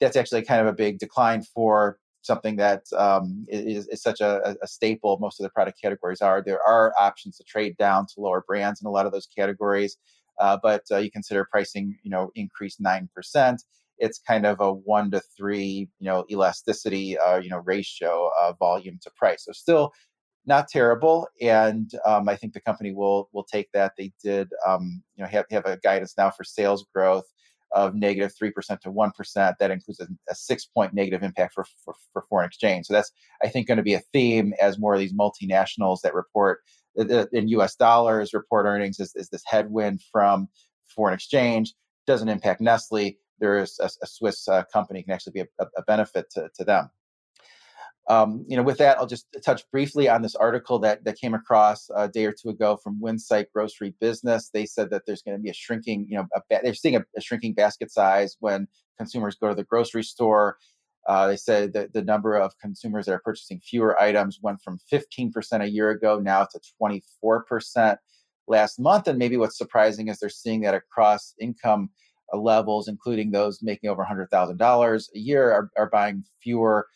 That's 0.00 0.16
actually 0.16 0.42
kind 0.42 0.60
of 0.60 0.66
a 0.66 0.72
big 0.72 0.98
decline 0.98 1.42
for 1.42 1.98
something 2.22 2.56
that 2.56 2.84
um, 2.96 3.44
is, 3.48 3.88
is, 3.88 4.02
such 4.02 4.20
a, 4.20 4.56
a, 4.62 4.66
staple. 4.66 5.18
Most 5.20 5.40
of 5.40 5.44
the 5.44 5.50
product 5.50 5.80
categories 5.80 6.20
are. 6.22 6.40
There 6.40 6.60
are 6.66 6.92
options 6.98 7.36
to 7.36 7.44
trade 7.44 7.76
down 7.76 8.06
to 8.06 8.20
lower 8.20 8.44
brands 8.46 8.80
in 8.80 8.86
a 8.86 8.90
lot 8.90 9.06
of 9.06 9.12
those 9.12 9.26
categories, 9.26 9.98
uh, 10.40 10.56
but 10.62 10.82
uh, 10.90 10.98
you 10.98 11.10
consider 11.10 11.46
pricing, 11.50 11.98
you 12.02 12.10
know, 12.10 12.30
increased 12.34 12.80
nine 12.80 13.08
percent. 13.14 13.62
It's 13.98 14.18
kind 14.18 14.46
of 14.46 14.60
a 14.60 14.72
one 14.72 15.10
to 15.10 15.20
three, 15.36 15.88
you 15.98 16.06
know, 16.06 16.24
elasticity, 16.30 17.18
uh, 17.18 17.38
you 17.38 17.50
know, 17.50 17.58
ratio 17.64 18.30
of 18.40 18.58
volume 18.58 18.98
to 19.02 19.10
price. 19.16 19.44
So 19.44 19.52
still 19.52 19.92
not 20.46 20.68
terrible, 20.68 21.28
and 21.40 21.90
um, 22.04 22.28
I 22.28 22.36
think 22.36 22.52
the 22.52 22.60
company 22.60 22.92
will 22.92 23.28
will 23.32 23.44
take 23.44 23.70
that. 23.72 23.92
They 23.96 24.12
did, 24.22 24.48
um, 24.66 25.02
you 25.16 25.22
know, 25.22 25.30
have 25.30 25.46
have 25.50 25.66
a 25.66 25.76
guidance 25.78 26.14
now 26.18 26.30
for 26.30 26.44
sales 26.44 26.84
growth 26.94 27.26
of 27.70 27.94
negative 27.94 28.32
three 28.36 28.50
percent 28.50 28.80
to 28.82 28.90
one 28.90 29.12
percent. 29.12 29.56
That 29.60 29.70
includes 29.70 30.00
a, 30.00 30.08
a, 30.28 30.34
six 30.34 30.66
point 30.66 30.94
negative 30.94 31.22
impact 31.22 31.54
for, 31.54 31.64
for, 31.84 31.94
for 32.12 32.24
foreign 32.28 32.46
exchange. 32.46 32.86
So 32.86 32.94
that's 32.94 33.12
I 33.42 33.48
think 33.48 33.68
going 33.68 33.76
to 33.76 33.82
be 33.82 33.94
a 33.94 34.02
theme 34.12 34.52
as 34.60 34.78
more 34.78 34.94
of 34.94 35.00
these 35.00 35.14
multinationals 35.14 36.00
that 36.02 36.14
report 36.14 36.60
in 36.96 37.48
U.S. 37.48 37.74
dollars 37.76 38.34
report 38.34 38.66
earnings 38.66 39.00
is, 39.00 39.14
is 39.14 39.28
this 39.28 39.42
headwind 39.46 40.02
from 40.12 40.48
foreign 40.94 41.14
exchange 41.14 41.72
doesn't 42.06 42.28
impact 42.28 42.60
Nestle. 42.60 43.16
There 43.38 43.58
is 43.58 43.78
a, 43.80 43.88
a 44.02 44.06
Swiss 44.06 44.46
uh, 44.48 44.64
company 44.72 45.02
can 45.02 45.12
actually 45.12 45.32
be 45.32 45.40
a, 45.40 45.66
a 45.76 45.82
benefit 45.82 46.30
to, 46.32 46.50
to 46.56 46.64
them. 46.64 46.90
Um, 48.08 48.44
you 48.48 48.56
know, 48.56 48.64
with 48.64 48.78
that, 48.78 48.98
I'll 48.98 49.06
just 49.06 49.26
touch 49.44 49.62
briefly 49.70 50.08
on 50.08 50.22
this 50.22 50.34
article 50.34 50.78
that, 50.80 51.04
that 51.04 51.18
came 51.18 51.34
across 51.34 51.88
a 51.94 52.08
day 52.08 52.24
or 52.24 52.32
two 52.32 52.48
ago 52.48 52.76
from 52.76 53.00
Winsight 53.00 53.46
Grocery 53.54 53.94
Business. 54.00 54.50
They 54.52 54.66
said 54.66 54.90
that 54.90 55.02
there's 55.06 55.22
going 55.22 55.36
to 55.36 55.42
be 55.42 55.50
a 55.50 55.54
shrinking, 55.54 56.06
you 56.08 56.16
know, 56.16 56.26
a, 56.34 56.42
they're 56.62 56.74
seeing 56.74 56.96
a, 56.96 57.04
a, 57.16 57.20
shrinking 57.20 57.54
basket 57.54 57.92
size 57.92 58.36
when 58.40 58.66
consumers 58.98 59.36
go 59.36 59.48
to 59.48 59.54
the 59.54 59.64
grocery 59.64 60.02
store. 60.02 60.58
Uh, 61.06 61.28
they 61.28 61.36
said 61.36 61.72
that 61.74 61.92
the 61.92 62.02
number 62.02 62.36
of 62.36 62.58
consumers 62.58 63.06
that 63.06 63.12
are 63.12 63.22
purchasing 63.24 63.60
fewer 63.60 64.00
items 64.00 64.40
went 64.42 64.60
from 64.62 64.78
15% 64.92 65.62
a 65.62 65.70
year 65.70 65.90
ago 65.90 66.18
now 66.18 66.44
to 66.44 66.60
24% 66.80 67.96
last 68.48 68.80
month. 68.80 69.06
And 69.06 69.18
maybe 69.18 69.36
what's 69.36 69.58
surprising 69.58 70.08
is 70.08 70.18
they're 70.18 70.28
seeing 70.28 70.60
that 70.62 70.74
across 70.74 71.34
income 71.40 71.90
levels, 72.32 72.88
including 72.88 73.30
those 73.30 73.62
making 73.62 73.90
over 73.90 74.04
$100,000 74.04 75.08
a 75.14 75.18
year, 75.18 75.52
are, 75.52 75.70
are 75.76 75.90
buying 75.90 76.24
fewer 76.42 76.86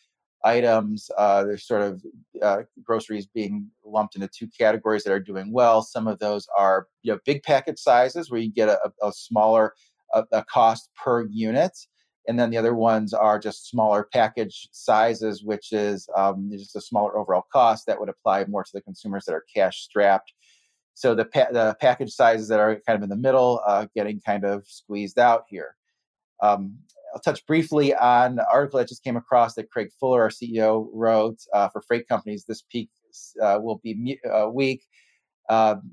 items. 0.44 1.10
Uh, 1.16 1.44
there's 1.44 1.66
sort 1.66 1.82
of 1.82 2.02
uh, 2.42 2.62
groceries 2.82 3.26
being 3.26 3.68
lumped 3.84 4.14
into 4.14 4.28
two 4.28 4.48
categories 4.58 5.04
that 5.04 5.12
are 5.12 5.20
doing 5.20 5.52
well. 5.52 5.82
Some 5.82 6.06
of 6.06 6.18
those 6.18 6.46
are 6.56 6.88
you 7.02 7.12
know 7.12 7.18
big 7.24 7.42
package 7.42 7.78
sizes 7.78 8.30
where 8.30 8.40
you 8.40 8.52
get 8.52 8.68
a, 8.68 8.92
a 9.02 9.12
smaller 9.12 9.74
a, 10.12 10.24
a 10.32 10.44
cost 10.44 10.90
per 10.96 11.26
unit. 11.26 11.76
And 12.28 12.38
then 12.38 12.50
the 12.50 12.56
other 12.56 12.74
ones 12.74 13.14
are 13.14 13.38
just 13.38 13.68
smaller 13.70 14.08
package 14.12 14.68
sizes, 14.72 15.44
which 15.44 15.72
is 15.72 16.08
um, 16.16 16.50
just 16.52 16.74
a 16.74 16.80
smaller 16.80 17.16
overall 17.18 17.46
cost 17.52 17.86
that 17.86 17.98
would 18.00 18.08
apply 18.08 18.44
more 18.46 18.64
to 18.64 18.70
the 18.72 18.80
consumers 18.80 19.24
that 19.26 19.34
are 19.34 19.44
cash 19.54 19.82
strapped. 19.82 20.32
So 20.94 21.14
the, 21.14 21.26
pa- 21.26 21.52
the 21.52 21.76
package 21.80 22.12
sizes 22.12 22.48
that 22.48 22.58
are 22.58 22.80
kind 22.86 22.96
of 22.96 23.02
in 23.02 23.10
the 23.10 23.16
middle, 23.16 23.60
uh, 23.66 23.86
getting 23.94 24.20
kind 24.20 24.44
of 24.44 24.66
squeezed 24.66 25.18
out 25.18 25.44
here. 25.48 25.76
Um, 26.42 26.78
I'll 27.16 27.22
touch 27.22 27.46
briefly 27.46 27.94
on 27.94 28.32
an 28.32 28.44
article 28.52 28.78
that 28.78 28.88
just 28.88 29.02
came 29.02 29.16
across 29.16 29.54
that 29.54 29.70
Craig 29.70 29.88
Fuller, 29.98 30.20
our 30.20 30.28
CEO, 30.28 30.86
wrote 30.92 31.38
uh, 31.54 31.70
for 31.70 31.80
freight 31.80 32.06
companies. 32.06 32.44
This 32.44 32.60
peak 32.70 32.90
uh, 33.42 33.58
will 33.58 33.80
be 33.82 34.20
uh, 34.30 34.50
weak. 34.52 34.82
Um, 35.48 35.92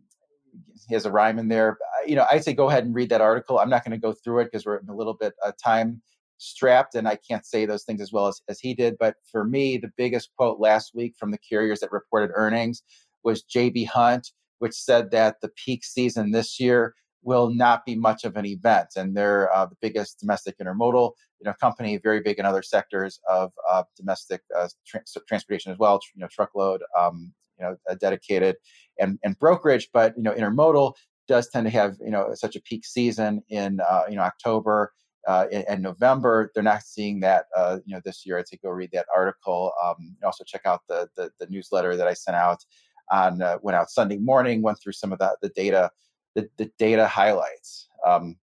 he 0.86 0.94
has 0.94 1.06
a 1.06 1.12
rhyme 1.12 1.40
in 1.40 1.48
there. 1.48 1.78
You 2.06 2.18
know, 2.18 2.26
I'd 2.30 2.44
say 2.44 2.54
go 2.54 2.68
ahead 2.68 2.84
and 2.84 2.94
read 2.94 3.08
that 3.08 3.22
article. 3.22 3.58
I'm 3.58 3.70
not 3.70 3.86
going 3.86 3.94
to 3.94 3.98
go 3.98 4.12
through 4.12 4.42
it 4.42 4.46
because 4.52 4.66
we're 4.66 4.80
in 4.80 4.90
a 4.90 4.96
little 4.96 5.14
bit 5.14 5.34
uh, 5.46 5.54
time 5.64 6.02
strapped 6.40 6.94
and 6.94 7.08
I 7.08 7.16
can't 7.16 7.46
say 7.46 7.66
those 7.66 7.86
things 7.86 8.02
as 8.02 8.12
well 8.12 8.28
as, 8.28 8.42
as 8.50 8.60
he 8.60 8.74
did. 8.74 8.98
But 9.00 9.16
for 9.32 9.46
me, 9.46 9.78
the 9.78 9.92
biggest 9.96 10.30
quote 10.36 10.60
last 10.60 10.92
week 10.94 11.16
from 11.18 11.32
the 11.32 11.38
carriers 11.38 11.80
that 11.80 11.94
reported 11.94 12.34
earnings 12.36 12.84
was 13.24 13.46
JB 13.46 13.88
Hunt, 13.88 14.34
which 14.60 14.74
said 14.74 15.12
that 15.12 15.38
the 15.42 15.52
peak 15.56 15.86
season 15.86 16.32
this 16.32 16.60
year 16.60 16.96
will 17.24 17.50
not 17.50 17.86
be 17.86 17.96
much 17.96 18.24
of 18.24 18.36
an 18.36 18.46
event. 18.46 18.90
And 18.96 19.16
they're 19.16 19.54
uh, 19.56 19.66
the 19.66 19.78
biggest 19.82 20.20
domestic 20.20 20.58
intermodal 20.60 21.12
you 21.40 21.50
know, 21.50 21.54
company, 21.60 21.98
very 21.98 22.22
big 22.22 22.40
in 22.40 22.46
other 22.46 22.62
sectors 22.62 23.20
of 23.30 23.52
uh, 23.70 23.84
domestic 23.98 24.42
uh, 24.58 24.68
tra- 24.88 25.04
transportation 25.28 25.72
as 25.72 25.78
well, 25.78 26.00
you 26.16 26.22
know, 26.22 26.28
truckload, 26.32 26.82
um, 26.98 27.34
you 27.60 27.66
know, 27.66 27.76
dedicated 28.00 28.56
and, 28.98 29.20
and 29.24 29.38
brokerage. 29.40 29.90
But, 29.94 30.16
you 30.16 30.24
know, 30.24 30.34
intermodal 30.34 30.94
does 31.28 31.50
tend 31.50 31.66
to 31.66 31.70
have, 31.72 31.98
you 32.00 32.12
know, 32.12 32.34
such 32.34 32.56
a 32.56 32.62
peak 32.62 32.86
season 32.86 33.44
in, 33.50 33.80
uh, 33.82 34.04
you 34.10 34.16
know, 34.16 34.22
October 34.22 34.94
uh, 35.28 35.48
and 35.52 35.82
November. 35.82 36.50
They're 36.54 36.64
not 36.64 36.84
seeing 36.84 37.20
that, 37.22 37.46
uh, 37.56 37.80
you 37.86 37.94
know, 37.94 38.02
this 38.06 38.26
year. 38.26 38.38
I'd 38.38 38.48
say 38.48 38.60
go 38.64 38.70
read 38.70 38.92
that 38.94 39.08
article. 39.14 39.74
Um, 39.84 40.16
also 40.24 40.44
check 40.46 40.62
out 40.66 40.82
the, 40.88 41.10
the, 41.18 41.30
the 41.40 41.48
newsletter 41.48 41.96
that 41.98 42.08
I 42.08 42.14
sent 42.14 42.36
out 42.36 42.64
on 43.12 43.42
uh, 43.42 43.58
went 43.62 43.76
out 43.76 43.90
Sunday 43.90 44.18
morning. 44.18 44.62
Went 44.62 44.80
through 44.82 44.94
some 44.94 45.12
of 45.12 45.20
the 45.20 45.36
the 45.42 45.50
data, 45.50 45.92
the, 46.36 46.50
the 46.58 46.72
data 46.78 47.08
highlights. 47.08 47.88
Um, 48.06 48.38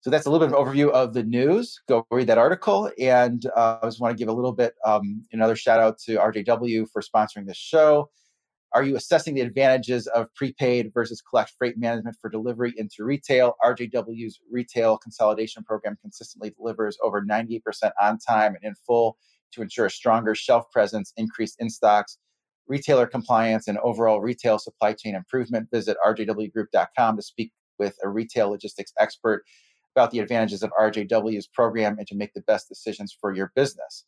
so 0.00 0.10
that's 0.10 0.26
a 0.26 0.30
little 0.30 0.46
bit 0.46 0.54
of 0.54 0.60
an 0.60 0.66
overview 0.66 0.90
of 0.90 1.12
the 1.12 1.24
news. 1.24 1.80
Go 1.88 2.06
read 2.10 2.28
that 2.28 2.38
article. 2.38 2.90
And 2.98 3.44
uh, 3.56 3.78
I 3.82 3.86
just 3.86 4.00
want 4.00 4.16
to 4.16 4.18
give 4.18 4.28
a 4.28 4.32
little 4.32 4.52
bit 4.52 4.74
um, 4.84 5.24
another 5.32 5.56
shout 5.56 5.80
out 5.80 5.98
to 6.06 6.16
RJW 6.16 6.86
for 6.92 7.02
sponsoring 7.02 7.46
this 7.46 7.56
show. 7.56 8.10
Are 8.72 8.82
you 8.82 8.96
assessing 8.96 9.34
the 9.34 9.40
advantages 9.40 10.06
of 10.08 10.32
prepaid 10.34 10.92
versus 10.92 11.22
collect 11.22 11.52
freight 11.58 11.78
management 11.78 12.16
for 12.20 12.28
delivery 12.28 12.74
into 12.76 13.02
retail? 13.02 13.54
RJW's 13.64 14.40
retail 14.50 14.98
consolidation 14.98 15.64
program 15.64 15.96
consistently 16.00 16.50
delivers 16.50 16.98
over 17.02 17.22
98% 17.22 17.60
on 18.00 18.18
time 18.18 18.54
and 18.54 18.64
in 18.64 18.74
full 18.86 19.16
to 19.52 19.62
ensure 19.62 19.86
a 19.86 19.90
stronger 19.90 20.34
shelf 20.34 20.70
presence, 20.70 21.12
increased 21.16 21.56
in 21.58 21.70
stocks, 21.70 22.18
retailer 22.68 23.06
compliance, 23.06 23.68
and 23.68 23.78
overall 23.78 24.20
retail 24.20 24.58
supply 24.58 24.92
chain 24.92 25.14
improvement. 25.14 25.68
Visit 25.72 25.96
rjwgroup.com 26.04 27.16
to 27.16 27.22
speak 27.22 27.52
with 27.78 27.96
a 28.02 28.08
retail 28.08 28.50
logistics 28.50 28.92
expert 28.98 29.44
about 29.94 30.10
the 30.10 30.20
advantages 30.20 30.62
of 30.62 30.70
RJW's 30.78 31.48
program 31.48 31.98
and 31.98 32.06
to 32.06 32.14
make 32.14 32.32
the 32.34 32.42
best 32.42 32.68
decisions 32.68 33.16
for 33.20 33.34
your 33.34 33.52
business. 33.56 34.04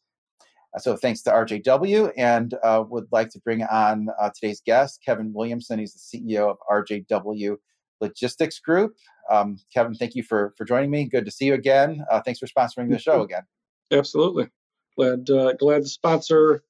Uh, 0.75 0.79
so 0.79 0.97
thanks 0.97 1.23
to 1.23 1.31
RJW, 1.31 2.12
and 2.17 2.55
uh, 2.62 2.85
would 2.88 3.07
like 3.11 3.31
to 3.31 3.40
bring 3.40 3.62
on 3.64 4.09
uh, 4.21 4.31
today's 4.35 4.62
guest, 4.64 5.00
Kevin 5.05 5.33
Williamson. 5.33 5.81
He's 5.81 5.95
the 5.95 6.19
CEO 6.19 6.50
of 6.50 6.59
RJW 6.71 7.57
Logistics 8.00 8.61
Group. 8.61 8.95
Um, 9.31 9.59
Kevin, 9.75 9.95
thank 9.95 10.14
you 10.14 10.23
for 10.23 10.55
for 10.57 10.64
joining 10.64 10.90
me. 10.90 11.07
Good 11.07 11.25
to 11.25 11.31
see 11.31 11.47
you 11.47 11.55
again. 11.55 12.05
Uh, 12.11 12.21
thanks 12.21 12.38
for 12.38 12.47
sponsoring 12.47 12.90
the 12.90 12.99
show 12.99 13.23
again. 13.23 13.43
Absolutely, 13.90 14.49
glad 14.97 15.29
uh, 15.29 15.55
glad 15.55 15.83
to 15.83 15.88
sponsor 15.88 16.62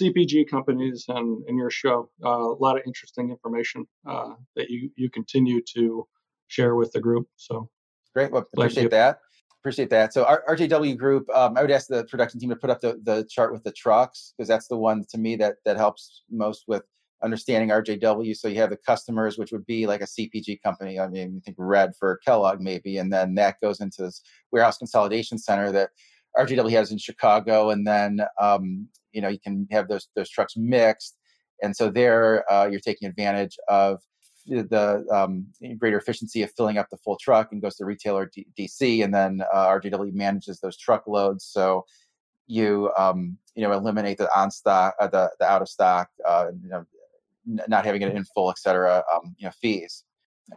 CPG 0.00 0.48
companies 0.48 1.04
and, 1.08 1.44
and 1.46 1.56
your 1.56 1.70
show. 1.70 2.10
Uh, 2.24 2.28
a 2.28 2.58
lot 2.60 2.76
of 2.76 2.82
interesting 2.86 3.30
information 3.30 3.86
that 4.04 4.70
you 4.70 4.90
you 4.96 5.10
continue 5.10 5.60
to 5.74 6.06
share 6.48 6.74
with 6.74 6.92
the 6.92 7.00
group. 7.00 7.26
So 7.36 7.68
great. 8.14 8.30
Well, 8.30 8.46
appreciate 8.52 8.90
that. 8.90 9.20
Appreciate 9.60 9.88
that. 9.90 10.12
So 10.12 10.24
our 10.24 10.44
RJW 10.46 10.98
Group, 10.98 11.26
um, 11.34 11.56
I 11.56 11.62
would 11.62 11.70
ask 11.70 11.86
the 11.86 12.04
production 12.04 12.38
team 12.38 12.50
to 12.50 12.56
put 12.56 12.68
up 12.68 12.82
the, 12.82 13.00
the 13.02 13.26
chart 13.30 13.50
with 13.50 13.64
the 13.64 13.72
trucks 13.72 14.34
because 14.36 14.46
that's 14.46 14.68
the 14.68 14.76
one 14.76 15.06
to 15.08 15.16
me 15.16 15.36
that 15.36 15.56
that 15.64 15.78
helps 15.78 16.22
most 16.30 16.64
with 16.68 16.82
understanding 17.22 17.70
RJW. 17.70 18.36
So 18.36 18.48
you 18.48 18.56
have 18.56 18.68
the 18.68 18.76
customers, 18.76 19.38
which 19.38 19.52
would 19.52 19.64
be 19.64 19.86
like 19.86 20.02
a 20.02 20.06
CPG 20.06 20.60
company. 20.62 21.00
I 21.00 21.08
mean, 21.08 21.34
you 21.34 21.40
think 21.40 21.56
Red 21.58 21.92
for 21.98 22.20
Kellogg 22.24 22.60
maybe, 22.60 22.98
and 22.98 23.10
then 23.10 23.34
that 23.36 23.56
goes 23.62 23.80
into 23.80 24.02
this 24.02 24.20
warehouse 24.52 24.76
consolidation 24.76 25.38
center 25.38 25.72
that 25.72 25.90
RJW 26.36 26.70
has 26.70 26.90
in 26.90 26.98
Chicago, 26.98 27.70
and 27.70 27.86
then 27.86 28.20
um, 28.40 28.88
you 29.12 29.20
know 29.20 29.28
you 29.28 29.38
can 29.38 29.66
have 29.70 29.88
those 29.88 30.08
those 30.16 30.28
trucks 30.28 30.56
mixed, 30.56 31.16
and 31.62 31.76
so 31.76 31.90
there 31.90 32.50
uh, 32.52 32.66
you're 32.66 32.80
taking 32.80 33.08
advantage 33.08 33.56
of 33.68 34.00
the 34.46 35.04
um, 35.10 35.46
greater 35.78 35.98
efficiency 35.98 36.42
of 36.42 36.50
filling 36.52 36.76
up 36.76 36.88
the 36.90 36.98
full 36.98 37.16
truck 37.16 37.52
and 37.52 37.62
goes 37.62 37.76
to 37.76 37.84
retailer 37.84 38.30
D- 38.34 38.46
DC, 38.58 39.02
and 39.04 39.14
then 39.14 39.42
uh, 39.52 39.68
RJW 39.68 40.12
manages 40.12 40.60
those 40.60 40.76
truckloads. 40.76 41.44
So 41.44 41.84
you 42.46 42.90
um, 42.98 43.38
you 43.54 43.62
know 43.62 43.72
eliminate 43.72 44.18
the 44.18 44.28
on 44.38 44.50
stock, 44.50 44.94
uh, 45.00 45.06
the 45.06 45.30
the 45.38 45.46
out 45.46 45.62
of 45.62 45.68
stock, 45.68 46.08
uh, 46.26 46.48
you 46.62 46.68
know, 46.68 46.84
n- 47.48 47.62
not 47.68 47.84
having 47.84 48.02
it 48.02 48.14
in 48.14 48.24
full, 48.24 48.50
et 48.50 48.58
cetera. 48.58 49.02
Um, 49.12 49.34
you 49.38 49.46
know, 49.46 49.52
fees. 49.60 50.04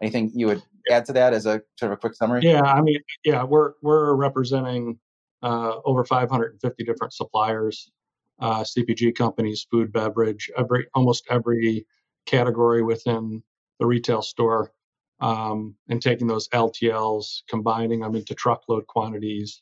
Anything 0.02 0.32
you 0.36 0.48
would 0.48 0.62
add 0.92 1.06
to 1.06 1.14
that 1.14 1.34
as 1.34 1.46
a 1.46 1.62
sort 1.78 1.92
of 1.92 1.98
a 1.98 1.98
quick 1.98 2.14
summary? 2.14 2.42
Yeah, 2.44 2.62
I 2.62 2.82
mean, 2.82 3.00
yeah, 3.24 3.44
we're 3.44 3.74
we're 3.82 4.16
representing 4.16 5.00
uh, 5.44 5.80
over 5.86 6.04
550 6.04 6.84
different 6.84 7.14
suppliers, 7.14 7.92
uh, 8.40 8.64
CPG 8.64 9.16
companies, 9.16 9.68
food, 9.70 9.92
beverage, 9.92 10.50
every 10.58 10.88
almost 10.94 11.26
every 11.30 11.86
category 12.26 12.84
within 12.84 13.42
the 13.80 13.86
retail 13.86 14.22
store 14.22 14.72
um, 15.20 15.76
and 15.90 16.02
taking 16.02 16.28
those 16.28 16.48
LTLs, 16.50 17.42
combining 17.50 18.02
them 18.02 18.16
into 18.16 18.36
truckload 18.36 18.86
quantities, 18.88 19.62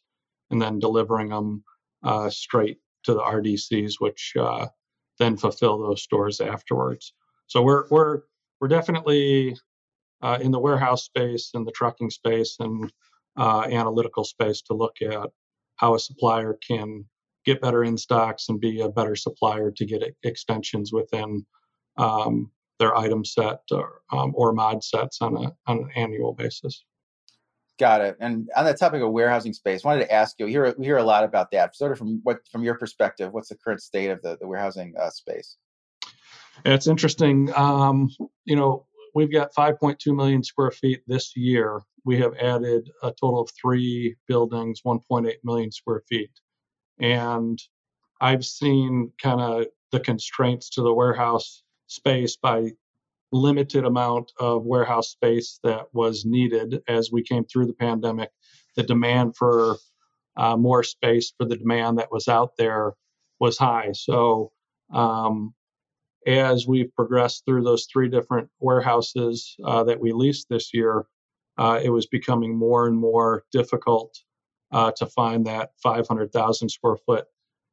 and 0.50 0.62
then 0.62 0.80
delivering 0.80 1.30
them 1.30 1.64
uh, 2.04 2.30
straight 2.30 2.80
to 3.04 3.14
the 3.14 3.22
RDCs, 3.22 3.94
which 4.00 4.34
uh, 4.40 4.68
then 5.20 5.38
fulfill 5.38 5.80
those 5.80 6.02
stores 6.02 6.42
afterwards. 6.42 7.14
So 7.48 7.62
we're 7.62 7.86
we're 7.90 8.22
we're 8.60 8.68
definitely 8.68 9.56
uh, 10.22 10.40
in 10.42 10.52
the 10.52 10.60
warehouse 10.60 11.06
space 11.06 11.52
and 11.54 11.66
the 11.66 11.72
trucking 11.72 12.10
space 12.10 12.58
and 12.60 12.92
uh, 13.38 13.68
analytical 13.70 14.24
space 14.24 14.62
to 14.64 14.74
look 14.74 14.96
at 15.02 15.30
how 15.78 15.96
a 15.96 16.00
supplier 16.00 16.58
can 16.68 17.06
get 17.46 17.62
better 17.62 17.84
in 17.84 17.98
stocks 17.98 18.50
and 18.50 18.60
be 18.60 18.82
a 18.82 18.90
better 18.90 19.16
supplier 19.16 19.72
to 19.72 19.86
get 19.86 20.04
extensions 20.24 20.92
within 20.92 21.46
um, 21.98 22.52
their 22.80 22.96
item 22.98 23.24
set 23.24 23.60
or, 23.72 24.02
um, 24.12 24.34
or 24.36 24.52
mod 24.52 24.84
sets 24.84 25.22
on, 25.22 25.36
a, 25.38 25.52
on 25.68 25.78
an 25.78 25.90
annual 25.96 26.34
basis. 26.34 26.84
Got 27.78 28.02
it. 28.02 28.18
And 28.20 28.50
on 28.56 28.66
the 28.66 28.74
topic 28.74 29.02
of 29.02 29.12
warehousing 29.12 29.54
space, 29.54 29.84
I 29.84 29.90
wanted 29.90 30.06
to 30.06 30.14
ask 30.14 30.36
you. 30.40 30.46
We 30.46 30.52
hear 30.52 30.74
we 30.78 30.86
hear 30.86 30.98
a 30.98 31.04
lot 31.04 31.26
about 31.26 31.52
that. 31.52 31.76
Sort 31.76 31.92
of 31.92 31.98
from 31.98 32.22
what 32.24 32.40
from 32.50 32.64
your 32.64 32.76
perspective, 32.76 33.34
what's 33.34 33.50
the 33.50 33.58
current 33.58 33.82
state 33.82 34.12
of 34.12 34.22
the 34.22 34.38
the 34.40 34.48
warehousing 34.48 34.94
uh, 34.98 35.10
space? 35.10 35.58
It's 36.64 36.88
interesting. 36.88 37.52
Um, 37.54 38.10
you 38.46 38.56
know, 38.56 38.86
we've 39.14 39.32
got 39.32 39.54
5.2 39.54 40.16
million 40.16 40.42
square 40.42 40.72
feet 40.72 41.02
this 41.06 41.36
year. 41.36 41.82
We 42.06 42.18
have 42.20 42.36
added 42.36 42.90
a 43.04 43.12
total 43.12 43.42
of 43.42 43.50
three 43.60 44.16
buildings, 44.28 44.82
1.8 44.86 45.34
million 45.44 45.72
square 45.72 46.04
feet, 46.08 46.32
and 47.00 47.60
I've 48.22 48.46
seen 48.46 49.12
kind 49.22 49.42
of 49.42 49.66
the 49.92 50.00
constraints 50.00 50.70
to 50.72 50.82
the 50.82 50.94
warehouse 50.94 51.64
space 51.88 52.38
by 52.38 52.72
limited 53.32 53.86
amount 53.86 54.32
of 54.40 54.66
warehouse 54.66 55.10
space 55.10 55.60
that 55.64 55.88
was 55.94 56.26
needed 56.26 56.82
as 56.88 57.12
we 57.12 57.22
came 57.22 57.44
through 57.46 57.66
the 57.68 57.74
pandemic. 57.74 58.32
The 58.76 58.84
demand 58.84 59.36
for 59.36 59.78
uh, 60.38 60.58
more 60.58 60.84
space 60.84 61.34
for 61.38 61.46
the 61.46 61.58
demand 61.58 61.98
that 62.00 62.12
was 62.12 62.28
out 62.28 62.52
there 62.58 62.94
was 63.40 63.58
high. 63.58 63.92
So, 63.94 64.52
um, 64.94 65.54
as 66.28 66.68
we've 66.68 66.94
progressed 66.96 67.46
through 67.46 67.64
those 67.64 67.86
three 67.86 68.10
different 68.10 68.50
warehouses 68.60 69.56
uh, 69.64 69.84
that 69.84 70.00
we 70.00 70.12
leased 70.12 70.48
this 70.50 70.74
year, 70.74 71.06
uh, 71.58 71.80
it 71.84 71.90
was 71.90 72.06
becoming 72.08 72.58
more 72.58 72.88
and 72.88 72.98
more 72.98 73.44
difficult 73.52 74.18
uh, 74.72 74.92
to 74.98 75.06
find 75.06 75.46
that 75.46 75.72
500,000 75.82 76.70
square 76.70 76.98
foot 77.06 77.26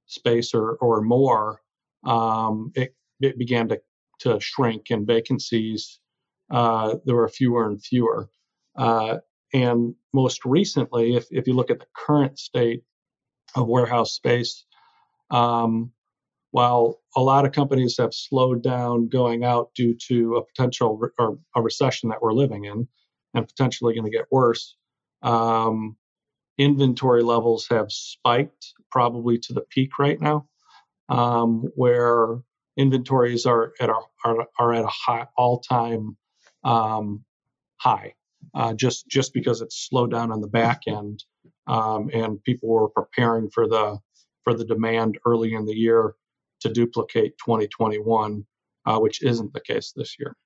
space 0.07 0.55
or, 0.55 0.77
or 0.77 1.03
more. 1.03 1.61
Um, 2.05 2.73
it, 2.75 2.95
it 3.21 3.39
began 3.39 3.69
to 3.69 3.81
to 4.23 4.39
shrink 4.41 4.91
and 4.91 5.07
vacancies, 5.07 5.99
uh, 6.51 6.95
there 7.05 7.17
were 7.17 7.29
fewer 7.29 7.67
and 7.67 7.83
fewer. 7.83 8.29
Uh, 8.77 9.19
and 9.53 9.95
most 10.13 10.45
recently, 10.45 11.17
if, 11.17 11.27
if 11.31 11.47
you 11.47 11.55
look 11.55 11.71
at 11.71 11.81
the 11.81 11.87
current 11.95 12.39
state 12.39 12.85
of 13.57 13.67
warehouse 13.67 14.13
space, 14.13 14.65
um, 15.31 15.91
while 16.53 17.01
a 17.17 17.21
lot 17.21 17.45
of 17.45 17.53
companies 17.53 17.97
have 17.99 18.15
slowed 18.15 18.63
down 18.63 19.09
going 19.09 19.45
out 19.45 19.71
due 19.75 19.97
to 20.09 20.37
a 20.37 20.45
potential 20.45 20.97
re- 20.97 21.11
or 21.19 21.39
a 21.57 21.63
recession 21.63 22.11
that 22.11 22.23
we're 22.23 22.33
living 22.33 22.65
in 22.65 22.87
and 23.35 23.49
potentially 23.49 23.95
going 23.95 24.05
to 24.05 24.17
get 24.17 24.27
worse, 24.31 24.77
um, 25.23 25.97
inventory 26.59 27.23
levels 27.23 27.67
have 27.71 27.91
spiked 27.91 28.75
probably 28.91 29.39
to 29.39 29.53
the 29.53 29.63
peak 29.63 29.99
right 29.99 30.21
now, 30.21 30.47
um, 31.09 31.71
where 31.75 32.39
inventories 32.77 33.47
are 33.47 33.73
at 33.81 33.91
a, 33.91 33.95
are, 34.25 34.47
are 34.59 34.75
at 34.75 34.85
a 34.85 34.89
high 34.89 35.27
all-time 35.37 36.17
um, 36.65 37.25
high, 37.79 38.15
uh, 38.55 38.75
just 38.75 39.09
just 39.09 39.33
because 39.35 39.61
it's 39.61 39.89
slowed 39.89 40.11
down 40.11 40.33
on 40.33 40.41
the 40.41 40.49
back 40.49 40.83
end, 40.87 41.25
um, 41.67 42.11
and 42.13 42.43
people 42.45 42.69
were 42.69 42.89
preparing 42.89 43.51
for 43.51 43.69
the 43.69 43.99
for 44.45 44.55
the 44.55 44.65
demand 44.65 45.19
early 45.27 45.55
in 45.55 45.67
the 45.67 45.75
year 45.75 46.15
to 46.61 46.73
duplicate 46.73 47.37
2021, 47.39 48.45
uh, 48.87 48.99
which 48.99 49.23
isn't 49.23 49.53
the 49.53 49.61
case 49.61 49.93
this 49.97 50.17
year. 50.19 50.37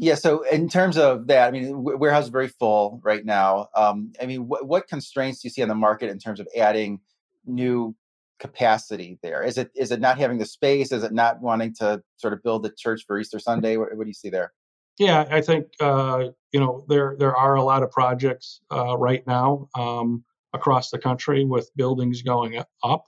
Yeah. 0.00 0.14
So 0.14 0.42
in 0.50 0.70
terms 0.70 0.96
of 0.96 1.26
that, 1.26 1.46
I 1.46 1.50
mean, 1.50 1.84
warehouse 1.84 2.24
is 2.24 2.30
very 2.30 2.48
full 2.48 3.02
right 3.04 3.22
now. 3.22 3.68
Um, 3.76 4.14
I 4.20 4.24
mean, 4.24 4.46
wh- 4.46 4.66
what 4.66 4.88
constraints 4.88 5.42
do 5.42 5.46
you 5.46 5.50
see 5.50 5.60
on 5.60 5.68
the 5.68 5.74
market 5.74 6.08
in 6.08 6.18
terms 6.18 6.40
of 6.40 6.48
adding 6.56 7.00
new 7.44 7.94
capacity 8.38 9.18
there? 9.22 9.42
Is 9.42 9.58
it 9.58 9.70
is 9.76 9.90
it 9.90 10.00
not 10.00 10.16
having 10.16 10.38
the 10.38 10.46
space? 10.46 10.90
Is 10.90 11.04
it 11.04 11.12
not 11.12 11.42
wanting 11.42 11.74
to 11.80 12.02
sort 12.16 12.32
of 12.32 12.42
build 12.42 12.62
the 12.62 12.72
church 12.78 13.02
for 13.06 13.18
Easter 13.18 13.38
Sunday? 13.38 13.76
What, 13.76 13.94
what 13.94 14.04
do 14.04 14.08
you 14.08 14.14
see 14.14 14.30
there? 14.30 14.52
Yeah, 14.98 15.26
I 15.30 15.42
think 15.42 15.66
uh, 15.80 16.28
you 16.50 16.60
know 16.60 16.86
there 16.88 17.14
there 17.18 17.36
are 17.36 17.56
a 17.56 17.62
lot 17.62 17.82
of 17.82 17.90
projects 17.90 18.62
uh, 18.72 18.96
right 18.96 19.26
now 19.26 19.68
um, 19.78 20.24
across 20.54 20.88
the 20.88 20.98
country 20.98 21.44
with 21.44 21.70
buildings 21.76 22.22
going 22.22 22.62
up, 22.82 23.04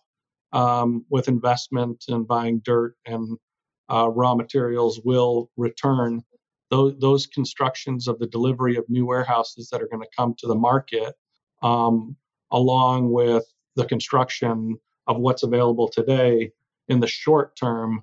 um, 0.52 1.06
with 1.08 1.26
investment 1.26 2.04
and 2.08 2.28
buying 2.28 2.58
dirt 2.58 2.96
and 3.06 3.38
uh, 3.90 4.11
raw 4.11 4.34
materials 4.34 5.00
will 5.02 5.50
return 5.56 6.22
those, 6.72 6.94
those 6.98 7.26
constructions 7.26 8.08
of 8.08 8.18
the 8.18 8.26
delivery 8.26 8.76
of 8.76 8.88
new 8.88 9.04
warehouses 9.04 9.68
that 9.68 9.82
are 9.82 9.88
going 9.88 10.02
to 10.02 10.16
come 10.16 10.34
to 10.38 10.46
the 10.46 10.54
market, 10.54 11.14
um, 11.62 12.16
along 12.50 13.12
with 13.12 13.44
the 13.76 13.84
construction 13.84 14.78
of 15.06 15.18
what's 15.18 15.42
available 15.42 15.86
today 15.86 16.50
in 16.88 16.98
the 16.98 17.06
short 17.06 17.54
term, 17.56 18.02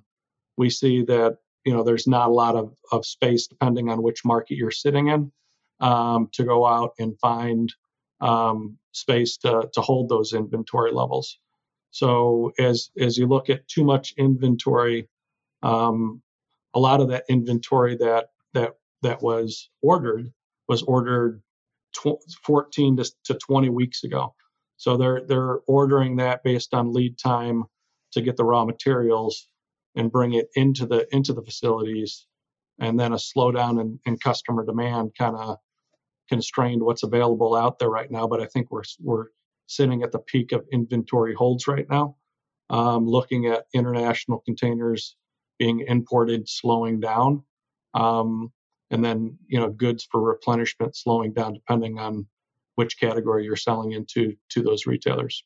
we 0.56 0.70
see 0.70 1.02
that 1.02 1.38
you 1.64 1.74
know 1.74 1.82
there's 1.82 2.06
not 2.06 2.28
a 2.28 2.32
lot 2.32 2.54
of, 2.54 2.72
of 2.92 3.04
space 3.04 3.48
depending 3.48 3.88
on 3.88 4.04
which 4.04 4.24
market 4.24 4.54
you're 4.54 4.70
sitting 4.70 5.08
in 5.08 5.32
um, 5.80 6.28
to 6.32 6.44
go 6.44 6.64
out 6.64 6.92
and 7.00 7.18
find 7.18 7.74
um, 8.20 8.78
space 8.92 9.36
to, 9.38 9.68
to 9.74 9.80
hold 9.80 10.08
those 10.08 10.32
inventory 10.32 10.92
levels. 10.92 11.38
So 11.90 12.52
as 12.56 12.90
as 13.00 13.18
you 13.18 13.26
look 13.26 13.50
at 13.50 13.66
too 13.66 13.82
much 13.82 14.14
inventory, 14.16 15.08
um, 15.64 16.22
a 16.74 16.78
lot 16.78 17.00
of 17.00 17.08
that 17.08 17.24
inventory 17.28 17.96
that 17.96 18.28
that 18.54 18.74
that 19.02 19.22
was 19.22 19.70
ordered 19.82 20.32
was 20.68 20.82
ordered 20.82 21.42
tw- 21.94 22.22
14 22.44 22.96
to, 22.98 23.12
to 23.24 23.34
20 23.34 23.68
weeks 23.70 24.04
ago. 24.04 24.34
So 24.76 24.96
they're 24.96 25.22
they're 25.26 25.58
ordering 25.66 26.16
that 26.16 26.42
based 26.42 26.72
on 26.74 26.92
lead 26.92 27.18
time 27.18 27.64
to 28.12 28.22
get 28.22 28.36
the 28.36 28.44
raw 28.44 28.64
materials 28.64 29.48
and 29.94 30.10
bring 30.10 30.34
it 30.34 30.48
into 30.54 30.86
the 30.86 31.06
into 31.14 31.32
the 31.32 31.42
facilities, 31.42 32.26
and 32.78 32.98
then 32.98 33.12
a 33.12 33.16
slowdown 33.16 33.80
in, 33.80 34.00
in 34.06 34.16
customer 34.16 34.64
demand 34.64 35.12
kind 35.18 35.36
of 35.36 35.58
constrained 36.28 36.82
what's 36.82 37.02
available 37.02 37.54
out 37.54 37.78
there 37.78 37.90
right 37.90 38.10
now. 38.10 38.26
But 38.26 38.40
I 38.40 38.46
think 38.46 38.70
we're 38.70 38.84
we're 39.00 39.26
sitting 39.66 40.02
at 40.02 40.12
the 40.12 40.18
peak 40.18 40.52
of 40.52 40.64
inventory 40.72 41.34
holds 41.34 41.66
right 41.66 41.86
now. 41.90 42.16
Um, 42.70 43.06
looking 43.06 43.46
at 43.46 43.64
international 43.74 44.38
containers 44.46 45.16
being 45.58 45.80
imported 45.80 46.48
slowing 46.48 47.00
down, 47.00 47.42
um, 47.94 48.52
and 48.90 49.04
then 49.04 49.38
you 49.46 49.58
know 49.58 49.70
goods 49.70 50.06
for 50.10 50.20
replenishment 50.20 50.96
slowing 50.96 51.32
down 51.32 51.54
depending 51.54 51.98
on 51.98 52.26
which 52.74 52.98
category 52.98 53.44
you're 53.44 53.56
selling 53.56 53.92
into 53.92 54.34
to 54.48 54.62
those 54.62 54.86
retailers. 54.86 55.44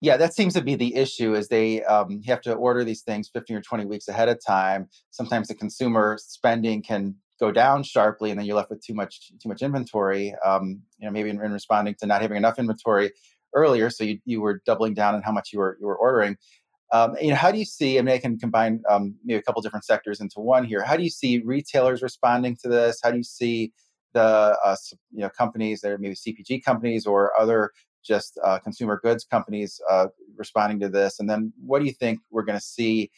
Yeah, 0.00 0.16
that 0.16 0.34
seems 0.34 0.54
to 0.54 0.60
be 0.60 0.74
the 0.74 0.96
issue 0.96 1.34
is 1.34 1.48
they 1.48 1.84
um, 1.84 2.22
have 2.22 2.40
to 2.42 2.54
order 2.54 2.82
these 2.82 3.02
things 3.02 3.30
15 3.32 3.56
or 3.56 3.60
20 3.60 3.84
weeks 3.84 4.08
ahead 4.08 4.28
of 4.28 4.44
time. 4.44 4.88
Sometimes 5.10 5.46
the 5.46 5.54
consumer 5.54 6.18
spending 6.20 6.82
can 6.82 7.14
go 7.42 7.50
down 7.50 7.82
sharply 7.82 8.30
and 8.30 8.38
then 8.38 8.46
you're 8.46 8.56
left 8.56 8.70
with 8.70 8.80
too 8.80 8.94
much 8.94 9.32
too 9.42 9.48
much 9.48 9.62
inventory 9.62 10.32
um, 10.44 10.80
you 10.98 11.06
know 11.06 11.10
maybe 11.10 11.28
in, 11.28 11.44
in, 11.44 11.52
responding 11.52 11.92
to 11.98 12.06
not 12.06 12.22
having 12.22 12.36
enough 12.36 12.56
inventory 12.56 13.10
earlier 13.52 13.90
so 13.90 14.04
you, 14.04 14.20
you 14.24 14.40
were 14.40 14.62
doubling 14.64 14.94
down 14.94 15.16
on 15.16 15.22
how 15.22 15.32
much 15.32 15.50
you 15.52 15.58
were 15.58 15.76
you 15.80 15.86
were 15.86 15.96
ordering 15.96 16.36
um, 16.92 17.16
you 17.20 17.30
know, 17.30 17.36
how 17.36 17.50
do 17.50 17.58
you 17.58 17.64
see? 17.64 17.98
I 17.98 18.02
mean, 18.02 18.14
I 18.14 18.18
can 18.18 18.38
combine 18.38 18.82
um, 18.88 19.14
maybe 19.24 19.38
a 19.38 19.42
couple 19.42 19.62
different 19.62 19.86
sectors 19.86 20.20
into 20.20 20.40
one 20.40 20.64
here. 20.64 20.82
How 20.82 20.96
do 20.96 21.02
you 21.02 21.10
see 21.10 21.38
retailers 21.38 22.02
responding 22.02 22.56
to 22.62 22.68
this? 22.68 23.00
How 23.02 23.10
do 23.10 23.16
you 23.16 23.22
see 23.24 23.72
the 24.12 24.58
uh, 24.62 24.76
you 25.10 25.20
know 25.20 25.30
companies 25.30 25.80
that 25.80 25.90
are 25.90 25.98
maybe 25.98 26.14
CPG 26.14 26.62
companies 26.62 27.06
or 27.06 27.32
other 27.40 27.70
just 28.04 28.38
uh, 28.44 28.58
consumer 28.58 29.00
goods 29.02 29.24
companies 29.24 29.80
uh, 29.90 30.08
responding 30.36 30.80
to 30.80 30.90
this? 30.90 31.18
And 31.18 31.30
then, 31.30 31.52
what 31.64 31.78
do 31.78 31.86
you 31.86 31.92
think 31.92 32.20
we're 32.30 32.44
going 32.44 32.58
to 32.58 32.64
see 32.64 33.10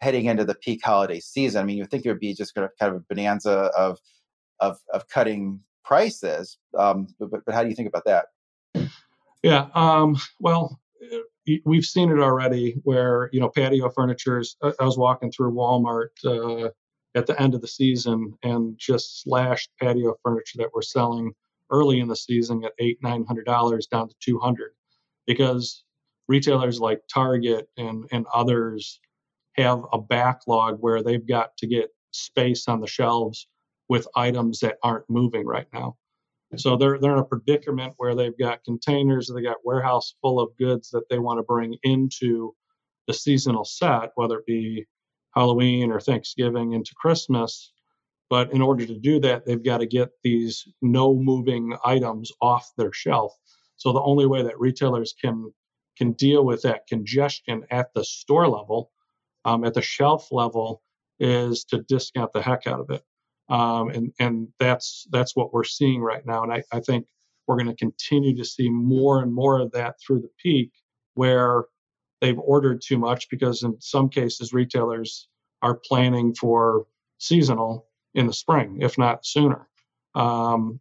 heading 0.00 0.24
into 0.24 0.46
the 0.46 0.54
peak 0.54 0.80
holiday 0.82 1.20
season? 1.20 1.60
I 1.60 1.64
mean, 1.64 1.76
you 1.76 1.84
think 1.84 2.06
it 2.06 2.08
would 2.08 2.20
be 2.20 2.32
just 2.32 2.54
kind 2.54 2.64
of, 2.64 2.70
kind 2.78 2.94
of 2.94 3.02
a 3.02 3.04
bonanza 3.14 3.70
of 3.76 3.98
of, 4.60 4.78
of 4.92 5.08
cutting 5.08 5.60
prices, 5.84 6.58
um, 6.78 7.06
but, 7.18 7.30
but, 7.30 7.40
but 7.44 7.54
how 7.54 7.62
do 7.62 7.68
you 7.68 7.74
think 7.74 7.88
about 7.88 8.04
that? 8.06 8.26
Yeah, 9.42 9.68
um, 9.74 10.16
well, 10.38 10.78
we've 11.64 11.84
seen 11.84 12.10
it 12.10 12.18
already 12.18 12.76
where 12.84 13.28
you 13.32 13.40
know 13.40 13.48
patio 13.48 13.90
furnitures 13.90 14.56
i 14.62 14.84
was 14.84 14.98
walking 14.98 15.30
through 15.30 15.52
walmart 15.52 16.08
uh, 16.24 16.68
at 17.14 17.26
the 17.26 17.40
end 17.40 17.54
of 17.54 17.60
the 17.60 17.68
season 17.68 18.32
and 18.42 18.76
just 18.78 19.22
slashed 19.22 19.70
patio 19.80 20.14
furniture 20.22 20.58
that 20.58 20.70
we're 20.74 20.82
selling 20.82 21.32
early 21.70 22.00
in 22.00 22.08
the 22.08 22.16
season 22.16 22.64
at 22.64 22.72
eight 22.78 22.98
nine 23.02 23.24
hundred 23.24 23.46
dollars 23.46 23.86
down 23.86 24.08
to 24.08 24.14
200 24.20 24.72
because 25.26 25.84
retailers 26.28 26.80
like 26.80 27.00
target 27.12 27.68
and 27.76 28.06
and 28.12 28.26
others 28.34 29.00
have 29.56 29.82
a 29.92 30.00
backlog 30.00 30.78
where 30.80 31.02
they've 31.02 31.26
got 31.26 31.56
to 31.56 31.66
get 31.66 31.90
space 32.12 32.68
on 32.68 32.80
the 32.80 32.86
shelves 32.86 33.48
with 33.88 34.06
items 34.16 34.60
that 34.60 34.76
aren't 34.82 35.08
moving 35.08 35.46
right 35.46 35.66
now 35.72 35.96
so 36.56 36.76
they're 36.76 36.98
they're 36.98 37.12
in 37.12 37.18
a 37.18 37.24
predicament 37.24 37.94
where 37.96 38.14
they've 38.14 38.36
got 38.38 38.64
containers, 38.64 39.30
they 39.32 39.42
got 39.42 39.64
warehouse 39.64 40.14
full 40.20 40.40
of 40.40 40.56
goods 40.58 40.90
that 40.90 41.08
they 41.08 41.18
want 41.18 41.38
to 41.38 41.44
bring 41.44 41.76
into 41.82 42.54
the 43.06 43.14
seasonal 43.14 43.64
set, 43.64 44.10
whether 44.16 44.38
it 44.38 44.46
be 44.46 44.86
Halloween 45.34 45.92
or 45.92 46.00
Thanksgiving 46.00 46.72
into 46.72 46.92
Christmas. 46.96 47.72
But 48.28 48.52
in 48.52 48.62
order 48.62 48.86
to 48.86 48.98
do 48.98 49.20
that, 49.20 49.44
they've 49.44 49.62
got 49.62 49.78
to 49.78 49.86
get 49.86 50.10
these 50.22 50.66
no 50.82 51.14
moving 51.14 51.76
items 51.84 52.30
off 52.40 52.70
their 52.76 52.92
shelf. 52.92 53.32
So 53.76 53.92
the 53.92 54.02
only 54.02 54.26
way 54.26 54.42
that 54.42 54.58
retailers 54.58 55.14
can 55.20 55.52
can 55.96 56.12
deal 56.12 56.44
with 56.44 56.62
that 56.62 56.86
congestion 56.88 57.64
at 57.70 57.92
the 57.94 58.04
store 58.04 58.48
level, 58.48 58.90
um, 59.44 59.64
at 59.64 59.74
the 59.74 59.82
shelf 59.82 60.32
level, 60.32 60.82
is 61.20 61.64
to 61.64 61.82
discount 61.82 62.32
the 62.32 62.42
heck 62.42 62.66
out 62.66 62.80
of 62.80 62.90
it 62.90 63.02
um, 63.50 63.90
and 63.90 64.12
and 64.18 64.48
that's 64.58 65.06
that's 65.10 65.34
what 65.36 65.52
we're 65.52 65.64
seeing 65.64 66.00
right 66.00 66.24
now. 66.24 66.42
And 66.42 66.52
I, 66.52 66.62
I 66.72 66.80
think 66.80 67.06
we're 67.46 67.56
going 67.56 67.66
to 67.66 67.74
continue 67.74 68.36
to 68.36 68.44
see 68.44 68.70
more 68.70 69.22
and 69.22 69.34
more 69.34 69.60
of 69.60 69.72
that 69.72 69.96
through 70.00 70.20
the 70.20 70.30
peak, 70.40 70.70
where 71.14 71.64
they've 72.20 72.38
ordered 72.38 72.80
too 72.80 72.96
much 72.96 73.28
because 73.28 73.62
in 73.64 73.76
some 73.80 74.08
cases 74.08 74.52
retailers 74.52 75.28
are 75.62 75.80
planning 75.84 76.34
for 76.34 76.86
seasonal 77.18 77.86
in 78.14 78.26
the 78.26 78.32
spring, 78.32 78.78
if 78.80 78.96
not 78.96 79.26
sooner. 79.26 79.68
Um, 80.14 80.80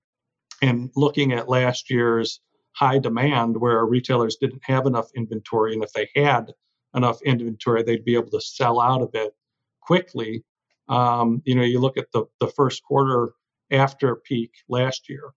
and 0.61 0.91
looking 0.95 1.33
at 1.33 1.49
last 1.49 1.89
year's 1.89 2.39
high 2.73 2.99
demand, 2.99 3.57
where 3.57 3.83
retailers 3.85 4.35
didn't 4.35 4.61
have 4.63 4.85
enough 4.85 5.09
inventory, 5.15 5.73
and 5.73 5.83
if 5.83 5.91
they 5.93 6.07
had 6.15 6.53
enough 6.95 7.21
inventory, 7.23 7.81
they'd 7.81 8.05
be 8.05 8.15
able 8.15 8.31
to 8.31 8.41
sell 8.41 8.79
out 8.79 9.01
of 9.01 9.09
it 9.15 9.33
quickly 9.81 10.43
um, 10.89 11.41
you 11.45 11.55
know, 11.55 11.63
you 11.63 11.79
look 11.79 11.97
at 11.97 12.11
the, 12.13 12.25
the 12.39 12.47
first 12.47 12.83
quarter 12.83 13.33
after 13.71 14.15
peak 14.15 14.51
last 14.67 15.07
year, 15.09 15.31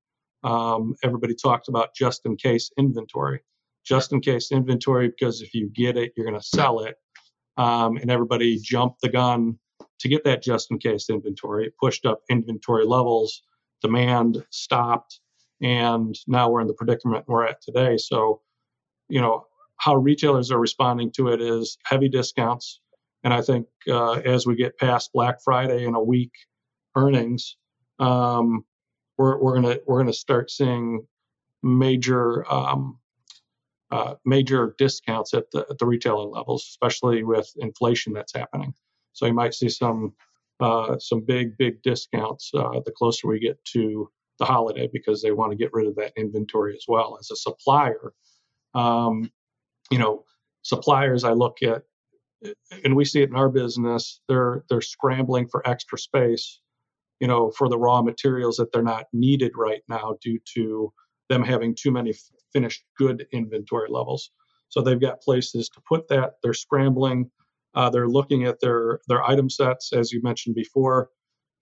um, 0.44 0.94
everybody 1.04 1.34
talked 1.34 1.68
about 1.68 1.94
just 1.94 2.22
in 2.24 2.36
case 2.36 2.70
inventory. 2.78 3.40
Just 3.84 4.12
in 4.12 4.20
case 4.20 4.52
inventory, 4.52 5.08
because 5.08 5.40
if 5.40 5.54
you 5.54 5.68
get 5.68 5.96
it, 5.96 6.12
you're 6.16 6.26
going 6.26 6.40
to 6.40 6.46
sell 6.46 6.80
it. 6.80 6.96
Um, 7.56 7.96
and 7.96 8.10
everybody 8.10 8.58
jumped 8.62 9.00
the 9.02 9.08
gun 9.08 9.58
to 9.98 10.08
get 10.08 10.24
that 10.24 10.42
just 10.42 10.70
in 10.70 10.78
case 10.78 11.10
inventory. 11.10 11.66
It 11.66 11.74
pushed 11.80 12.06
up 12.06 12.20
inventory 12.30 12.84
levels, 12.84 13.42
demand 13.82 14.44
stopped, 14.50 15.20
and 15.60 16.14
now 16.26 16.48
we're 16.48 16.60
in 16.60 16.66
the 16.68 16.74
predicament 16.74 17.24
we're 17.26 17.46
at 17.46 17.60
today. 17.60 17.96
So, 17.96 18.40
you 19.08 19.20
know, 19.20 19.46
how 19.78 19.96
retailers 19.96 20.50
are 20.52 20.60
responding 20.60 21.10
to 21.16 21.28
it 21.28 21.40
is 21.40 21.76
heavy 21.84 22.08
discounts, 22.08 22.80
and 23.24 23.32
I 23.32 23.42
think 23.42 23.66
uh, 23.88 24.12
as 24.12 24.46
we 24.46 24.56
get 24.56 24.78
past 24.78 25.10
Black 25.12 25.42
Friday 25.44 25.84
and 25.86 25.96
a 25.96 26.00
week 26.02 26.32
earnings, 26.96 27.56
um, 27.98 28.64
we're 29.18 29.38
we're 29.40 29.54
gonna 29.54 29.78
we're 29.86 29.98
gonna 30.00 30.12
start 30.12 30.50
seeing 30.50 31.06
major 31.62 32.50
um, 32.52 32.98
uh, 33.90 34.14
major 34.24 34.74
discounts 34.78 35.34
at 35.34 35.50
the 35.52 35.66
at 35.70 35.78
the 35.78 35.86
retailer 35.86 36.24
levels, 36.24 36.64
especially 36.70 37.22
with 37.22 37.50
inflation 37.56 38.12
that's 38.12 38.34
happening. 38.34 38.74
So 39.12 39.26
you 39.26 39.34
might 39.34 39.54
see 39.54 39.68
some 39.68 40.14
uh, 40.60 40.98
some 40.98 41.20
big 41.20 41.56
big 41.58 41.82
discounts 41.82 42.50
uh, 42.54 42.80
the 42.84 42.92
closer 42.96 43.28
we 43.28 43.38
get 43.38 43.62
to 43.72 44.10
the 44.38 44.44
holiday 44.46 44.88
because 44.92 45.22
they 45.22 45.30
want 45.30 45.52
to 45.52 45.56
get 45.56 45.72
rid 45.72 45.86
of 45.86 45.96
that 45.96 46.12
inventory 46.16 46.74
as 46.74 46.84
well. 46.88 47.16
As 47.20 47.30
a 47.30 47.36
supplier, 47.36 48.12
um, 48.74 49.30
you 49.90 49.98
know, 49.98 50.24
suppliers 50.62 51.24
I 51.24 51.32
look 51.32 51.62
at, 51.62 51.82
and 52.84 52.96
we 52.96 53.04
see 53.04 53.22
it 53.22 53.30
in 53.30 53.36
our 53.36 53.48
business. 53.48 54.20
They're 54.28 54.64
they're 54.68 54.80
scrambling 54.80 55.48
for 55.48 55.66
extra 55.68 55.98
space, 55.98 56.60
you 57.20 57.28
know, 57.28 57.50
for 57.50 57.68
the 57.68 57.78
raw 57.78 58.02
materials 58.02 58.56
that 58.56 58.72
they're 58.72 58.82
not 58.82 59.06
needed 59.12 59.52
right 59.56 59.82
now 59.88 60.16
due 60.20 60.38
to 60.54 60.92
them 61.28 61.42
having 61.42 61.74
too 61.74 61.90
many 61.90 62.14
finished 62.52 62.84
good 62.98 63.26
inventory 63.32 63.88
levels. 63.90 64.30
So 64.68 64.80
they've 64.80 65.00
got 65.00 65.20
places 65.20 65.68
to 65.70 65.80
put 65.88 66.08
that. 66.08 66.34
They're 66.42 66.54
scrambling. 66.54 67.30
Uh, 67.74 67.90
they're 67.90 68.08
looking 68.08 68.44
at 68.44 68.60
their 68.60 69.00
their 69.08 69.22
item 69.22 69.48
sets, 69.48 69.92
as 69.92 70.12
you 70.12 70.20
mentioned 70.22 70.54
before, 70.54 71.10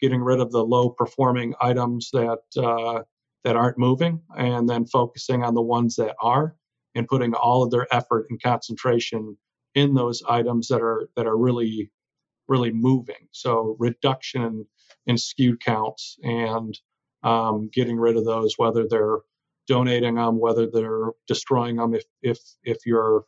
getting 0.01 0.21
rid 0.21 0.41
of 0.41 0.51
the 0.51 0.65
low 0.65 0.91
performing 0.91 1.55
items 1.61 2.11
that 2.13 2.41
uh, 2.57 3.03
that 3.45 3.57
aren't 3.57 3.79
moving, 3.79 4.21
and 4.37 4.69
then 4.69 4.87
focusing 4.87 5.43
on 5.45 5.55
the 5.55 5.63
ones 5.63 5.97
that 5.97 6.17
are, 6.21 6.57
and 6.95 7.09
putting 7.09 7.35
all 7.35 7.63
of 7.63 7.71
their 7.71 7.87
effort 7.95 8.27
and 8.31 8.43
concentration 8.43 9.37
in 9.75 9.95
those 9.95 10.23
items 10.29 10.69
that 10.69 10.83
are 10.83 11.09
that 11.17 11.27
are 11.27 11.37
really 11.37 11.91
really 12.49 12.73
moving. 12.73 13.29
So 13.31 13.77
reduction 13.79 14.67
in 15.07 15.17
SKU 15.17 15.61
counts 15.61 16.19
and 16.23 16.77
um, 17.23 17.71
getting 17.73 17.97
rid 17.97 18.17
of 18.17 18.25
those, 18.25 18.55
whether 18.57 18.89
they're 18.89 19.19
donating 19.69 20.17
them, 20.17 20.41
whether 20.41 20.67
they're 20.67 21.11
destroying 21.29 21.77
them. 21.77 21.95
If 21.95 22.05
if 22.23 22.39
if 22.65 22.79
you're 22.87 23.25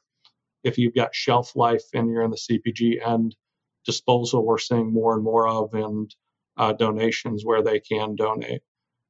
if 0.64 0.78
you've 0.78 0.94
got 0.94 1.14
shelf 1.14 1.54
life 1.56 1.84
and 1.94 2.10
you're 2.10 2.22
in 2.22 2.30
the 2.30 2.36
CPG 2.36 3.06
end, 3.06 3.36
disposal 3.84 4.44
we're 4.44 4.58
seeing 4.58 4.92
more 4.92 5.14
and 5.14 5.24
more 5.24 5.48
of, 5.48 5.74
and 5.74 6.14
uh, 6.56 6.72
donations 6.72 7.44
where 7.44 7.62
they 7.62 7.80
can 7.80 8.16
donate. 8.16 8.62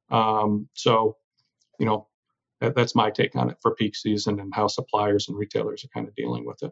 Um, 0.09 0.69
so, 0.73 1.17
you 1.79 1.85
know, 1.85 2.07
that, 2.61 2.75
that's 2.75 2.95
my 2.95 3.09
take 3.09 3.35
on 3.35 3.49
it 3.49 3.57
for 3.61 3.75
peak 3.75 3.95
season 3.95 4.39
and 4.39 4.53
how 4.53 4.67
suppliers 4.67 5.27
and 5.27 5.37
retailers 5.37 5.83
are 5.83 5.89
kind 5.93 6.07
of 6.07 6.15
dealing 6.15 6.45
with 6.45 6.63
it. 6.63 6.71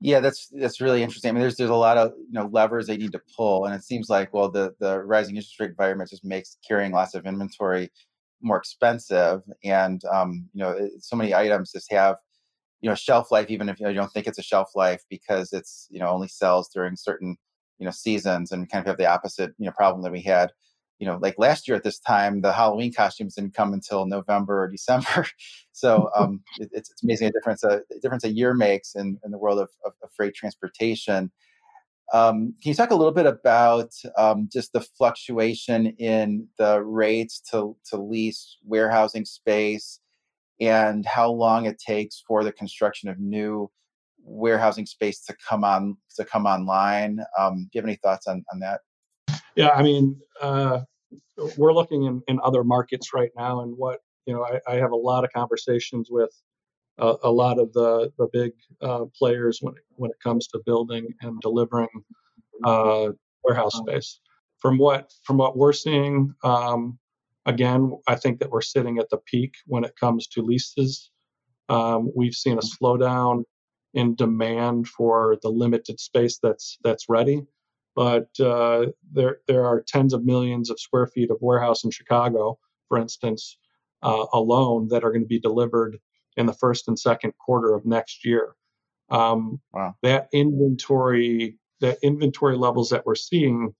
Yeah, 0.00 0.20
that's 0.20 0.48
that's 0.48 0.80
really 0.80 1.02
interesting. 1.02 1.30
I 1.30 1.32
mean, 1.32 1.40
there's 1.40 1.56
there's 1.56 1.70
a 1.70 1.74
lot 1.74 1.96
of 1.96 2.12
you 2.18 2.32
know 2.32 2.46
levers 2.52 2.86
they 2.86 2.96
need 2.96 3.12
to 3.12 3.20
pull, 3.36 3.64
and 3.64 3.74
it 3.74 3.82
seems 3.84 4.08
like 4.10 4.32
well, 4.34 4.50
the 4.50 4.74
the 4.80 4.98
rising 5.02 5.36
interest 5.36 5.58
rate 5.60 5.70
environment 5.70 6.10
just 6.10 6.24
makes 6.24 6.58
carrying 6.66 6.92
lots 6.92 7.14
of 7.14 7.26
inventory 7.26 7.90
more 8.42 8.58
expensive, 8.58 9.42
and 9.64 10.02
um, 10.12 10.48
you 10.52 10.62
know, 10.62 10.88
so 11.00 11.16
many 11.16 11.34
items 11.34 11.72
just 11.72 11.90
have 11.90 12.16
you 12.82 12.90
know 12.90 12.96
shelf 12.96 13.30
life, 13.32 13.50
even 13.50 13.68
if 13.68 13.80
you, 13.80 13.84
know, 13.86 13.90
you 13.90 13.96
don't 13.98 14.12
think 14.12 14.26
it's 14.28 14.38
a 14.38 14.42
shelf 14.42 14.70
life 14.76 15.02
because 15.10 15.52
it's 15.52 15.88
you 15.90 16.00
know 16.00 16.08
only 16.08 16.28
sells 16.28 16.68
during 16.70 16.96
certain 16.96 17.36
you 17.78 17.86
know 17.86 17.92
seasons, 17.92 18.52
and 18.52 18.70
kind 18.70 18.82
of 18.82 18.88
have 18.88 18.98
the 18.98 19.06
opposite 19.06 19.52
you 19.58 19.66
know 19.66 19.72
problem 19.72 20.02
that 20.04 20.12
we 20.12 20.22
had 20.22 20.50
you 20.98 21.06
know, 21.06 21.18
like 21.20 21.34
last 21.38 21.66
year 21.66 21.76
at 21.76 21.82
this 21.82 21.98
time, 21.98 22.40
the 22.40 22.52
Halloween 22.52 22.92
costumes 22.92 23.34
didn't 23.34 23.54
come 23.54 23.72
until 23.72 24.06
November 24.06 24.62
or 24.62 24.68
December. 24.68 25.26
so 25.72 26.10
um, 26.16 26.42
it, 26.60 26.70
it's, 26.72 26.90
it's, 26.90 27.02
amazing 27.02 27.28
a 27.28 27.32
difference 27.32 27.64
a, 27.64 27.82
a, 27.94 28.00
difference 28.00 28.24
a 28.24 28.32
year 28.32 28.54
makes 28.54 28.94
in, 28.94 29.18
in 29.24 29.30
the 29.30 29.38
world 29.38 29.58
of, 29.58 29.70
of, 29.84 29.92
of 30.02 30.10
freight 30.16 30.34
transportation. 30.34 31.30
Um, 32.12 32.54
can 32.62 32.70
you 32.70 32.74
talk 32.74 32.90
a 32.90 32.94
little 32.94 33.14
bit 33.14 33.26
about 33.26 33.92
um, 34.16 34.48
just 34.52 34.72
the 34.72 34.80
fluctuation 34.80 35.86
in 35.98 36.46
the 36.58 36.82
rates 36.82 37.40
to, 37.50 37.76
to 37.90 37.96
lease 37.96 38.58
warehousing 38.62 39.24
space 39.24 40.00
and 40.60 41.04
how 41.06 41.30
long 41.30 41.64
it 41.64 41.78
takes 41.78 42.22
for 42.26 42.44
the 42.44 42.52
construction 42.52 43.08
of 43.08 43.18
new 43.18 43.70
warehousing 44.22 44.86
space 44.86 45.20
to 45.24 45.34
come 45.48 45.64
on 45.64 45.96
to 46.16 46.24
come 46.24 46.46
online? 46.46 47.20
Um, 47.38 47.64
do 47.64 47.70
you 47.72 47.80
have 47.80 47.88
any 47.88 47.96
thoughts 47.96 48.26
on, 48.26 48.44
on 48.52 48.60
that? 48.60 48.80
Yeah, 49.56 49.70
I 49.70 49.82
mean, 49.82 50.20
uh, 50.40 50.80
we're 51.56 51.72
looking 51.72 52.04
in, 52.04 52.22
in 52.28 52.40
other 52.42 52.64
markets 52.64 53.12
right 53.14 53.30
now, 53.36 53.60
and 53.60 53.76
what 53.76 54.00
you 54.26 54.34
know, 54.34 54.44
I, 54.44 54.60
I 54.66 54.76
have 54.76 54.92
a 54.92 54.96
lot 54.96 55.24
of 55.24 55.32
conversations 55.32 56.08
with 56.10 56.30
a 56.98 57.30
lot 57.30 57.58
of 57.58 57.72
the 57.72 58.12
the 58.18 58.28
big 58.32 58.52
uh, 58.80 59.04
players 59.18 59.58
when 59.60 59.74
it, 59.74 59.82
when 59.96 60.10
it 60.10 60.16
comes 60.22 60.46
to 60.48 60.60
building 60.64 61.08
and 61.22 61.40
delivering 61.40 61.88
uh, 62.64 63.08
warehouse 63.42 63.76
space. 63.76 64.20
From 64.58 64.78
what 64.78 65.12
from 65.24 65.36
what 65.36 65.56
we're 65.56 65.72
seeing, 65.72 66.34
um, 66.44 66.98
again, 67.46 67.92
I 68.06 68.14
think 68.14 68.38
that 68.40 68.50
we're 68.50 68.62
sitting 68.62 68.98
at 68.98 69.10
the 69.10 69.18
peak 69.18 69.54
when 69.66 69.84
it 69.84 69.94
comes 69.98 70.26
to 70.28 70.42
leases. 70.42 71.10
Um, 71.68 72.10
we've 72.14 72.34
seen 72.34 72.58
a 72.58 72.62
slowdown 72.62 73.44
in 73.94 74.14
demand 74.14 74.88
for 74.88 75.36
the 75.42 75.48
limited 75.50 76.00
space 76.00 76.38
that's 76.42 76.78
that's 76.82 77.08
ready 77.08 77.44
but 77.94 78.28
uh, 78.40 78.86
there 79.12 79.38
there 79.46 79.64
are 79.66 79.82
tens 79.82 80.12
of 80.12 80.24
millions 80.24 80.70
of 80.70 80.80
square 80.80 81.06
feet 81.06 81.30
of 81.30 81.38
warehouse 81.40 81.84
in 81.84 81.90
Chicago, 81.90 82.58
for 82.88 82.98
instance, 82.98 83.58
uh, 84.02 84.26
alone 84.32 84.88
that 84.88 85.04
are 85.04 85.10
going 85.10 85.22
to 85.22 85.28
be 85.28 85.40
delivered 85.40 85.98
in 86.36 86.46
the 86.46 86.52
first 86.52 86.88
and 86.88 86.98
second 86.98 87.32
quarter 87.38 87.74
of 87.74 87.86
next 87.86 88.24
year. 88.24 88.54
Um, 89.10 89.60
wow. 89.72 89.94
That 90.02 90.28
inventory, 90.32 91.58
the 91.80 91.96
inventory 92.02 92.56
levels 92.56 92.90
that 92.90 93.06
we're 93.06 93.14
seeing 93.14 93.74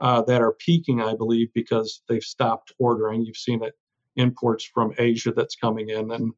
uh, 0.00 0.22
that 0.22 0.42
are 0.42 0.52
peaking, 0.52 1.00
I 1.00 1.14
believe, 1.14 1.48
because 1.54 2.02
they've 2.08 2.22
stopped 2.22 2.72
ordering. 2.78 3.24
You've 3.24 3.36
seen 3.36 3.62
it 3.62 3.74
imports 4.16 4.64
from 4.64 4.92
Asia 4.98 5.32
that's 5.32 5.56
coming 5.56 5.88
in, 5.88 6.10
and 6.10 6.32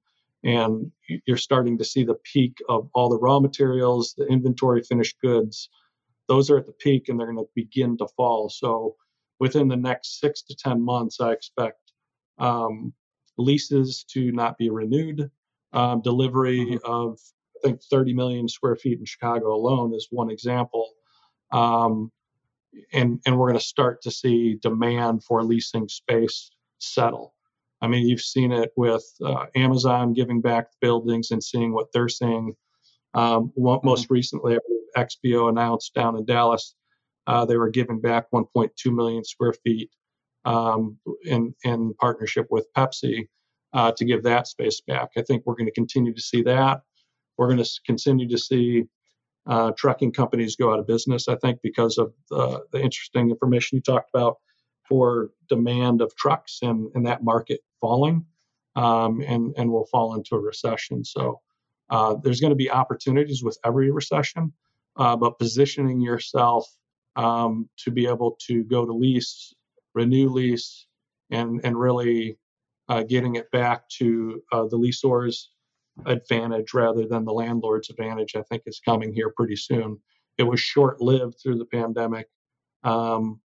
and 0.44 0.92
you're 1.26 1.36
starting 1.36 1.78
to 1.78 1.84
see 1.84 2.04
the 2.04 2.18
peak 2.22 2.58
of 2.68 2.88
all 2.94 3.08
the 3.08 3.18
raw 3.18 3.40
materials, 3.40 4.14
the 4.16 4.26
inventory 4.26 4.82
finished 4.82 5.16
goods 5.20 5.68
those 6.28 6.50
are 6.50 6.58
at 6.58 6.66
the 6.66 6.72
peak 6.72 7.08
and 7.08 7.18
they're 7.18 7.32
going 7.32 7.38
to 7.38 7.50
begin 7.54 7.96
to 7.98 8.08
fall. 8.16 8.48
So 8.48 8.96
within 9.38 9.68
the 9.68 9.76
next 9.76 10.20
six 10.20 10.42
to 10.42 10.56
10 10.56 10.80
months, 10.82 11.20
I 11.20 11.32
expect 11.32 11.92
um, 12.38 12.92
leases 13.38 14.04
to 14.10 14.32
not 14.32 14.58
be 14.58 14.70
renewed. 14.70 15.30
Um, 15.72 16.00
delivery 16.00 16.60
mm-hmm. 16.60 16.76
of, 16.84 17.18
I 17.56 17.68
think, 17.68 17.82
30 17.82 18.14
million 18.14 18.48
square 18.48 18.76
feet 18.76 18.98
in 18.98 19.04
Chicago 19.04 19.54
alone 19.54 19.94
is 19.94 20.08
one 20.10 20.30
example. 20.30 20.90
Um, 21.52 22.10
and, 22.92 23.20
and 23.26 23.38
we're 23.38 23.48
going 23.48 23.58
to 23.58 23.64
start 23.64 24.02
to 24.02 24.10
see 24.10 24.58
demand 24.62 25.24
for 25.24 25.42
leasing 25.42 25.88
space 25.88 26.50
settle. 26.78 27.34
I 27.80 27.88
mean, 27.88 28.06
you've 28.06 28.20
seen 28.20 28.52
it 28.52 28.72
with 28.76 29.04
uh, 29.24 29.46
Amazon 29.54 30.14
giving 30.14 30.40
back 30.40 30.68
buildings 30.80 31.30
and 31.30 31.42
seeing 31.42 31.72
what 31.72 31.92
they're 31.92 32.08
seeing. 32.08 32.54
Um, 33.14 33.52
mm-hmm. 33.58 33.86
most 33.86 34.10
recently, 34.10 34.58
XPO 34.96 35.48
announced 35.48 35.94
down 35.94 36.16
in 36.16 36.24
Dallas, 36.24 36.74
uh, 37.26 37.44
they 37.44 37.56
were 37.56 37.70
giving 37.70 38.00
back 38.00 38.26
1.2 38.32 38.70
million 38.94 39.24
square 39.24 39.54
feet 39.64 39.90
um, 40.44 40.98
in 41.24 41.54
in 41.64 41.94
partnership 41.94 42.46
with 42.50 42.66
Pepsi 42.76 43.28
uh, 43.72 43.92
to 43.92 44.04
give 44.04 44.22
that 44.22 44.46
space 44.46 44.80
back. 44.80 45.10
I 45.16 45.22
think 45.22 45.42
we're 45.44 45.56
going 45.56 45.66
to 45.66 45.72
continue 45.72 46.14
to 46.14 46.20
see 46.20 46.42
that. 46.42 46.82
We're 47.36 47.48
going 47.48 47.62
to 47.62 47.70
continue 47.84 48.28
to 48.28 48.38
see 48.38 48.84
uh, 49.46 49.72
trucking 49.76 50.12
companies 50.12 50.56
go 50.56 50.72
out 50.72 50.78
of 50.78 50.86
business. 50.86 51.28
I 51.28 51.36
think 51.36 51.60
because 51.62 51.98
of 51.98 52.12
the, 52.30 52.64
the 52.72 52.80
interesting 52.80 53.30
information 53.30 53.76
you 53.76 53.82
talked 53.82 54.10
about 54.14 54.36
for 54.88 55.30
demand 55.48 56.00
of 56.00 56.14
trucks 56.16 56.60
and, 56.62 56.88
and 56.94 57.06
that 57.06 57.22
market 57.22 57.60
falling, 57.80 58.24
um, 58.76 59.20
and 59.26 59.52
and 59.56 59.70
will 59.70 59.86
fall 59.86 60.14
into 60.14 60.36
a 60.36 60.40
recession. 60.40 61.04
So 61.04 61.40
uh, 61.90 62.16
there's 62.22 62.40
going 62.40 62.50
to 62.50 62.56
be 62.56 62.70
opportunities 62.70 63.42
with 63.42 63.58
every 63.64 63.90
recession 63.90 64.52
uh, 64.96 65.16
but 65.16 65.38
positioning 65.38 66.00
yourself 66.00 66.66
um, 67.16 67.68
to 67.78 67.90
be 67.90 68.06
able 68.06 68.36
to 68.46 68.64
go 68.64 68.84
to 68.84 68.92
lease, 68.92 69.54
renew 69.94 70.28
lease, 70.28 70.86
and 71.30 71.60
and 71.64 71.78
really 71.78 72.38
uh, 72.88 73.02
getting 73.02 73.36
it 73.36 73.50
back 73.50 73.88
to 73.88 74.42
uh, 74.52 74.66
the 74.66 74.76
leasor's 74.76 75.50
advantage 76.04 76.74
rather 76.74 77.06
than 77.06 77.24
the 77.24 77.32
landlord's 77.32 77.90
advantage, 77.90 78.36
I 78.36 78.42
think 78.42 78.62
is 78.66 78.80
coming 78.84 79.12
here 79.12 79.32
pretty 79.36 79.56
soon. 79.56 79.98
It 80.38 80.42
was 80.42 80.60
short-lived 80.60 81.36
through 81.42 81.58
the 81.58 81.64
pandemic, 81.64 82.28
um, 82.84 83.40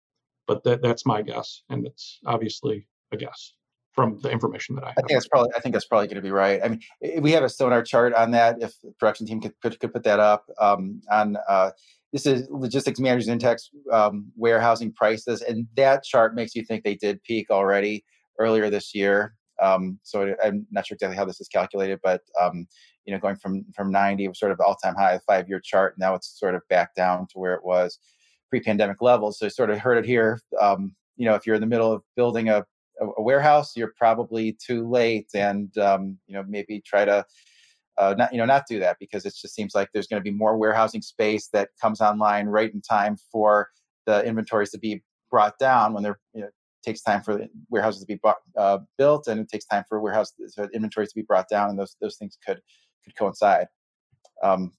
but 0.47 0.63
that, 0.63 0.81
that's 0.81 1.05
my 1.05 1.21
guess, 1.21 1.63
and 1.69 1.85
it's 1.85 2.19
obviously 2.25 2.87
a 3.11 3.17
guess 3.17 3.53
from 3.97 4.19
the 4.21 4.29
information 4.29 4.75
that 4.75 4.83
I 4.83 4.89
have. 4.89 4.95
I 4.99 5.01
think 5.01 5.13
that's 5.13 5.27
probably 5.27 5.49
I 5.57 5.59
think 5.59 5.73
that's 5.73 5.87
probably 5.87 6.05
going 6.05 6.17
to 6.17 6.21
be 6.21 6.29
right. 6.29 6.61
I 6.63 6.67
mean, 6.67 6.81
we 7.19 7.31
have 7.31 7.43
a 7.43 7.49
sonar 7.49 7.81
chart 7.81 8.13
on 8.13 8.29
that. 8.31 8.61
If 8.61 8.79
the 8.81 8.91
production 8.91 9.25
team 9.25 9.41
could 9.41 9.59
could, 9.59 9.79
could 9.79 9.91
put 9.91 10.03
that 10.03 10.19
up 10.19 10.45
um, 10.61 11.01
on 11.11 11.35
uh, 11.49 11.71
this 12.13 12.27
is 12.27 12.47
logistics 12.51 12.99
managers 12.99 13.27
index 13.27 13.71
um, 13.91 14.31
warehousing 14.35 14.93
prices, 14.93 15.41
and 15.41 15.67
that 15.75 16.03
chart 16.03 16.35
makes 16.35 16.53
you 16.53 16.63
think 16.63 16.83
they 16.83 16.93
did 16.93 17.21
peak 17.23 17.49
already 17.49 18.05
earlier 18.37 18.69
this 18.69 18.93
year. 18.93 19.33
Um, 19.59 19.99
so 20.03 20.35
I'm 20.45 20.67
not 20.69 20.85
sure 20.85 20.93
exactly 20.93 21.17
how 21.17 21.25
this 21.25 21.41
is 21.41 21.47
calculated, 21.47 21.99
but 22.03 22.21
um, 22.39 22.67
you 23.05 23.13
know, 23.13 23.19
going 23.19 23.37
from 23.37 23.65
from 23.75 23.91
90 23.91 24.27
was 24.27 24.39
sort 24.39 24.51
of 24.51 24.59
all 24.61 24.75
time 24.75 24.93
high, 24.93 25.19
five 25.25 25.49
year 25.49 25.59
chart. 25.59 25.95
Now 25.97 26.13
it's 26.13 26.39
sort 26.39 26.53
of 26.53 26.61
back 26.69 26.93
down 26.93 27.25
to 27.31 27.39
where 27.39 27.55
it 27.55 27.63
was 27.63 27.97
pre 28.51 28.59
pandemic 28.59 29.01
levels. 29.01 29.39
So 29.39 29.49
sort 29.49 29.71
of 29.71 29.79
heard 29.79 29.97
it 29.97 30.05
here. 30.05 30.39
Um, 30.61 30.95
you 31.15 31.25
know, 31.25 31.33
if 31.33 31.47
you're 31.47 31.55
in 31.55 31.61
the 31.61 31.67
middle 31.67 31.91
of 31.91 32.03
building 32.15 32.49
a 32.49 32.63
a, 32.99 33.05
a 33.17 33.21
warehouse, 33.21 33.75
you're 33.75 33.93
probably 33.97 34.57
too 34.65 34.87
late, 34.87 35.29
and 35.33 35.75
um, 35.77 36.17
you 36.27 36.35
know 36.35 36.43
maybe 36.47 36.81
try 36.81 37.05
to 37.05 37.25
uh, 37.97 38.15
not 38.17 38.31
you 38.31 38.37
know 38.37 38.45
not 38.45 38.65
do 38.67 38.79
that 38.79 38.97
because 38.99 39.25
it 39.25 39.33
just 39.39 39.55
seems 39.55 39.73
like 39.73 39.89
there's 39.93 40.07
going 40.07 40.19
to 40.21 40.23
be 40.23 40.35
more 40.35 40.57
warehousing 40.57 41.01
space 41.01 41.47
that 41.49 41.69
comes 41.81 42.01
online 42.01 42.47
right 42.47 42.73
in 42.73 42.81
time 42.81 43.17
for 43.31 43.69
the 44.05 44.23
inventories 44.25 44.71
to 44.71 44.79
be 44.79 45.03
brought 45.29 45.57
down 45.59 45.93
when 45.93 46.03
they're 46.03 46.19
you 46.33 46.41
know 46.41 46.49
takes 46.83 47.01
time 47.01 47.21
for 47.21 47.35
the 47.35 47.49
warehouses 47.69 47.99
to 47.99 48.07
be 48.07 48.19
bought, 48.23 48.37
uh, 48.57 48.77
built 48.97 49.27
and 49.27 49.41
it 49.41 49.49
takes 49.49 49.65
time 49.65 49.83
for 49.89 49.99
warehouse 49.99 50.31
so 50.47 50.67
inventories 50.73 51.09
to 51.09 51.15
be 51.15 51.23
brought 51.23 51.49
down 51.49 51.69
and 51.69 51.77
those 51.77 51.97
those 52.01 52.17
things 52.17 52.37
could 52.45 52.61
could 53.03 53.15
coincide. 53.17 53.67
Um, 54.43 54.71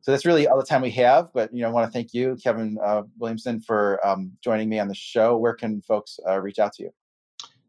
so 0.00 0.10
that's 0.10 0.26
really 0.26 0.48
all 0.48 0.58
the 0.58 0.66
time 0.66 0.82
we 0.82 0.90
have 0.90 1.32
but 1.32 1.54
you 1.54 1.62
know 1.62 1.68
i 1.68 1.70
want 1.70 1.86
to 1.86 1.92
thank 1.92 2.12
you 2.12 2.36
kevin 2.42 2.76
uh, 2.84 3.02
williamson 3.18 3.60
for 3.60 4.04
um, 4.04 4.32
joining 4.42 4.68
me 4.68 4.80
on 4.80 4.88
the 4.88 4.94
show. 4.94 5.36
Where 5.36 5.54
can 5.54 5.80
folks 5.82 6.18
uh, 6.28 6.40
reach 6.40 6.58
out 6.58 6.72
to 6.74 6.82
you 6.84 6.90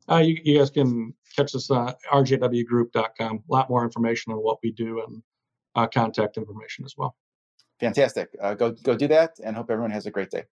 uh, 0.10 0.18
you, 0.18 0.38
you, 0.44 0.58
guys 0.58 0.70
can 0.70 1.13
catch 1.36 1.56
us 1.56 1.70
on 1.70 1.94
rjwgroup.com. 2.12 3.44
A 3.50 3.54
lot 3.54 3.70
more 3.70 3.84
information 3.84 4.34
on 4.34 4.39
what 4.39 4.60
we 4.63 4.72
do 4.72 5.04
and 5.06 5.24
uh, 5.76 5.88
contact 5.88 6.38
information 6.38 6.86
as 6.86 6.96
well. 6.98 7.16
Fantastic. 7.80 8.30
Uh, 8.42 8.54
go 8.54 8.72
go 8.72 8.96
do 8.96 9.08
that, 9.08 9.39
and 9.44 9.56
hope 9.56 9.70
everyone 9.70 9.92
has 9.92 10.06
a 10.06 10.12
great 10.12 10.30
day. 10.30 10.44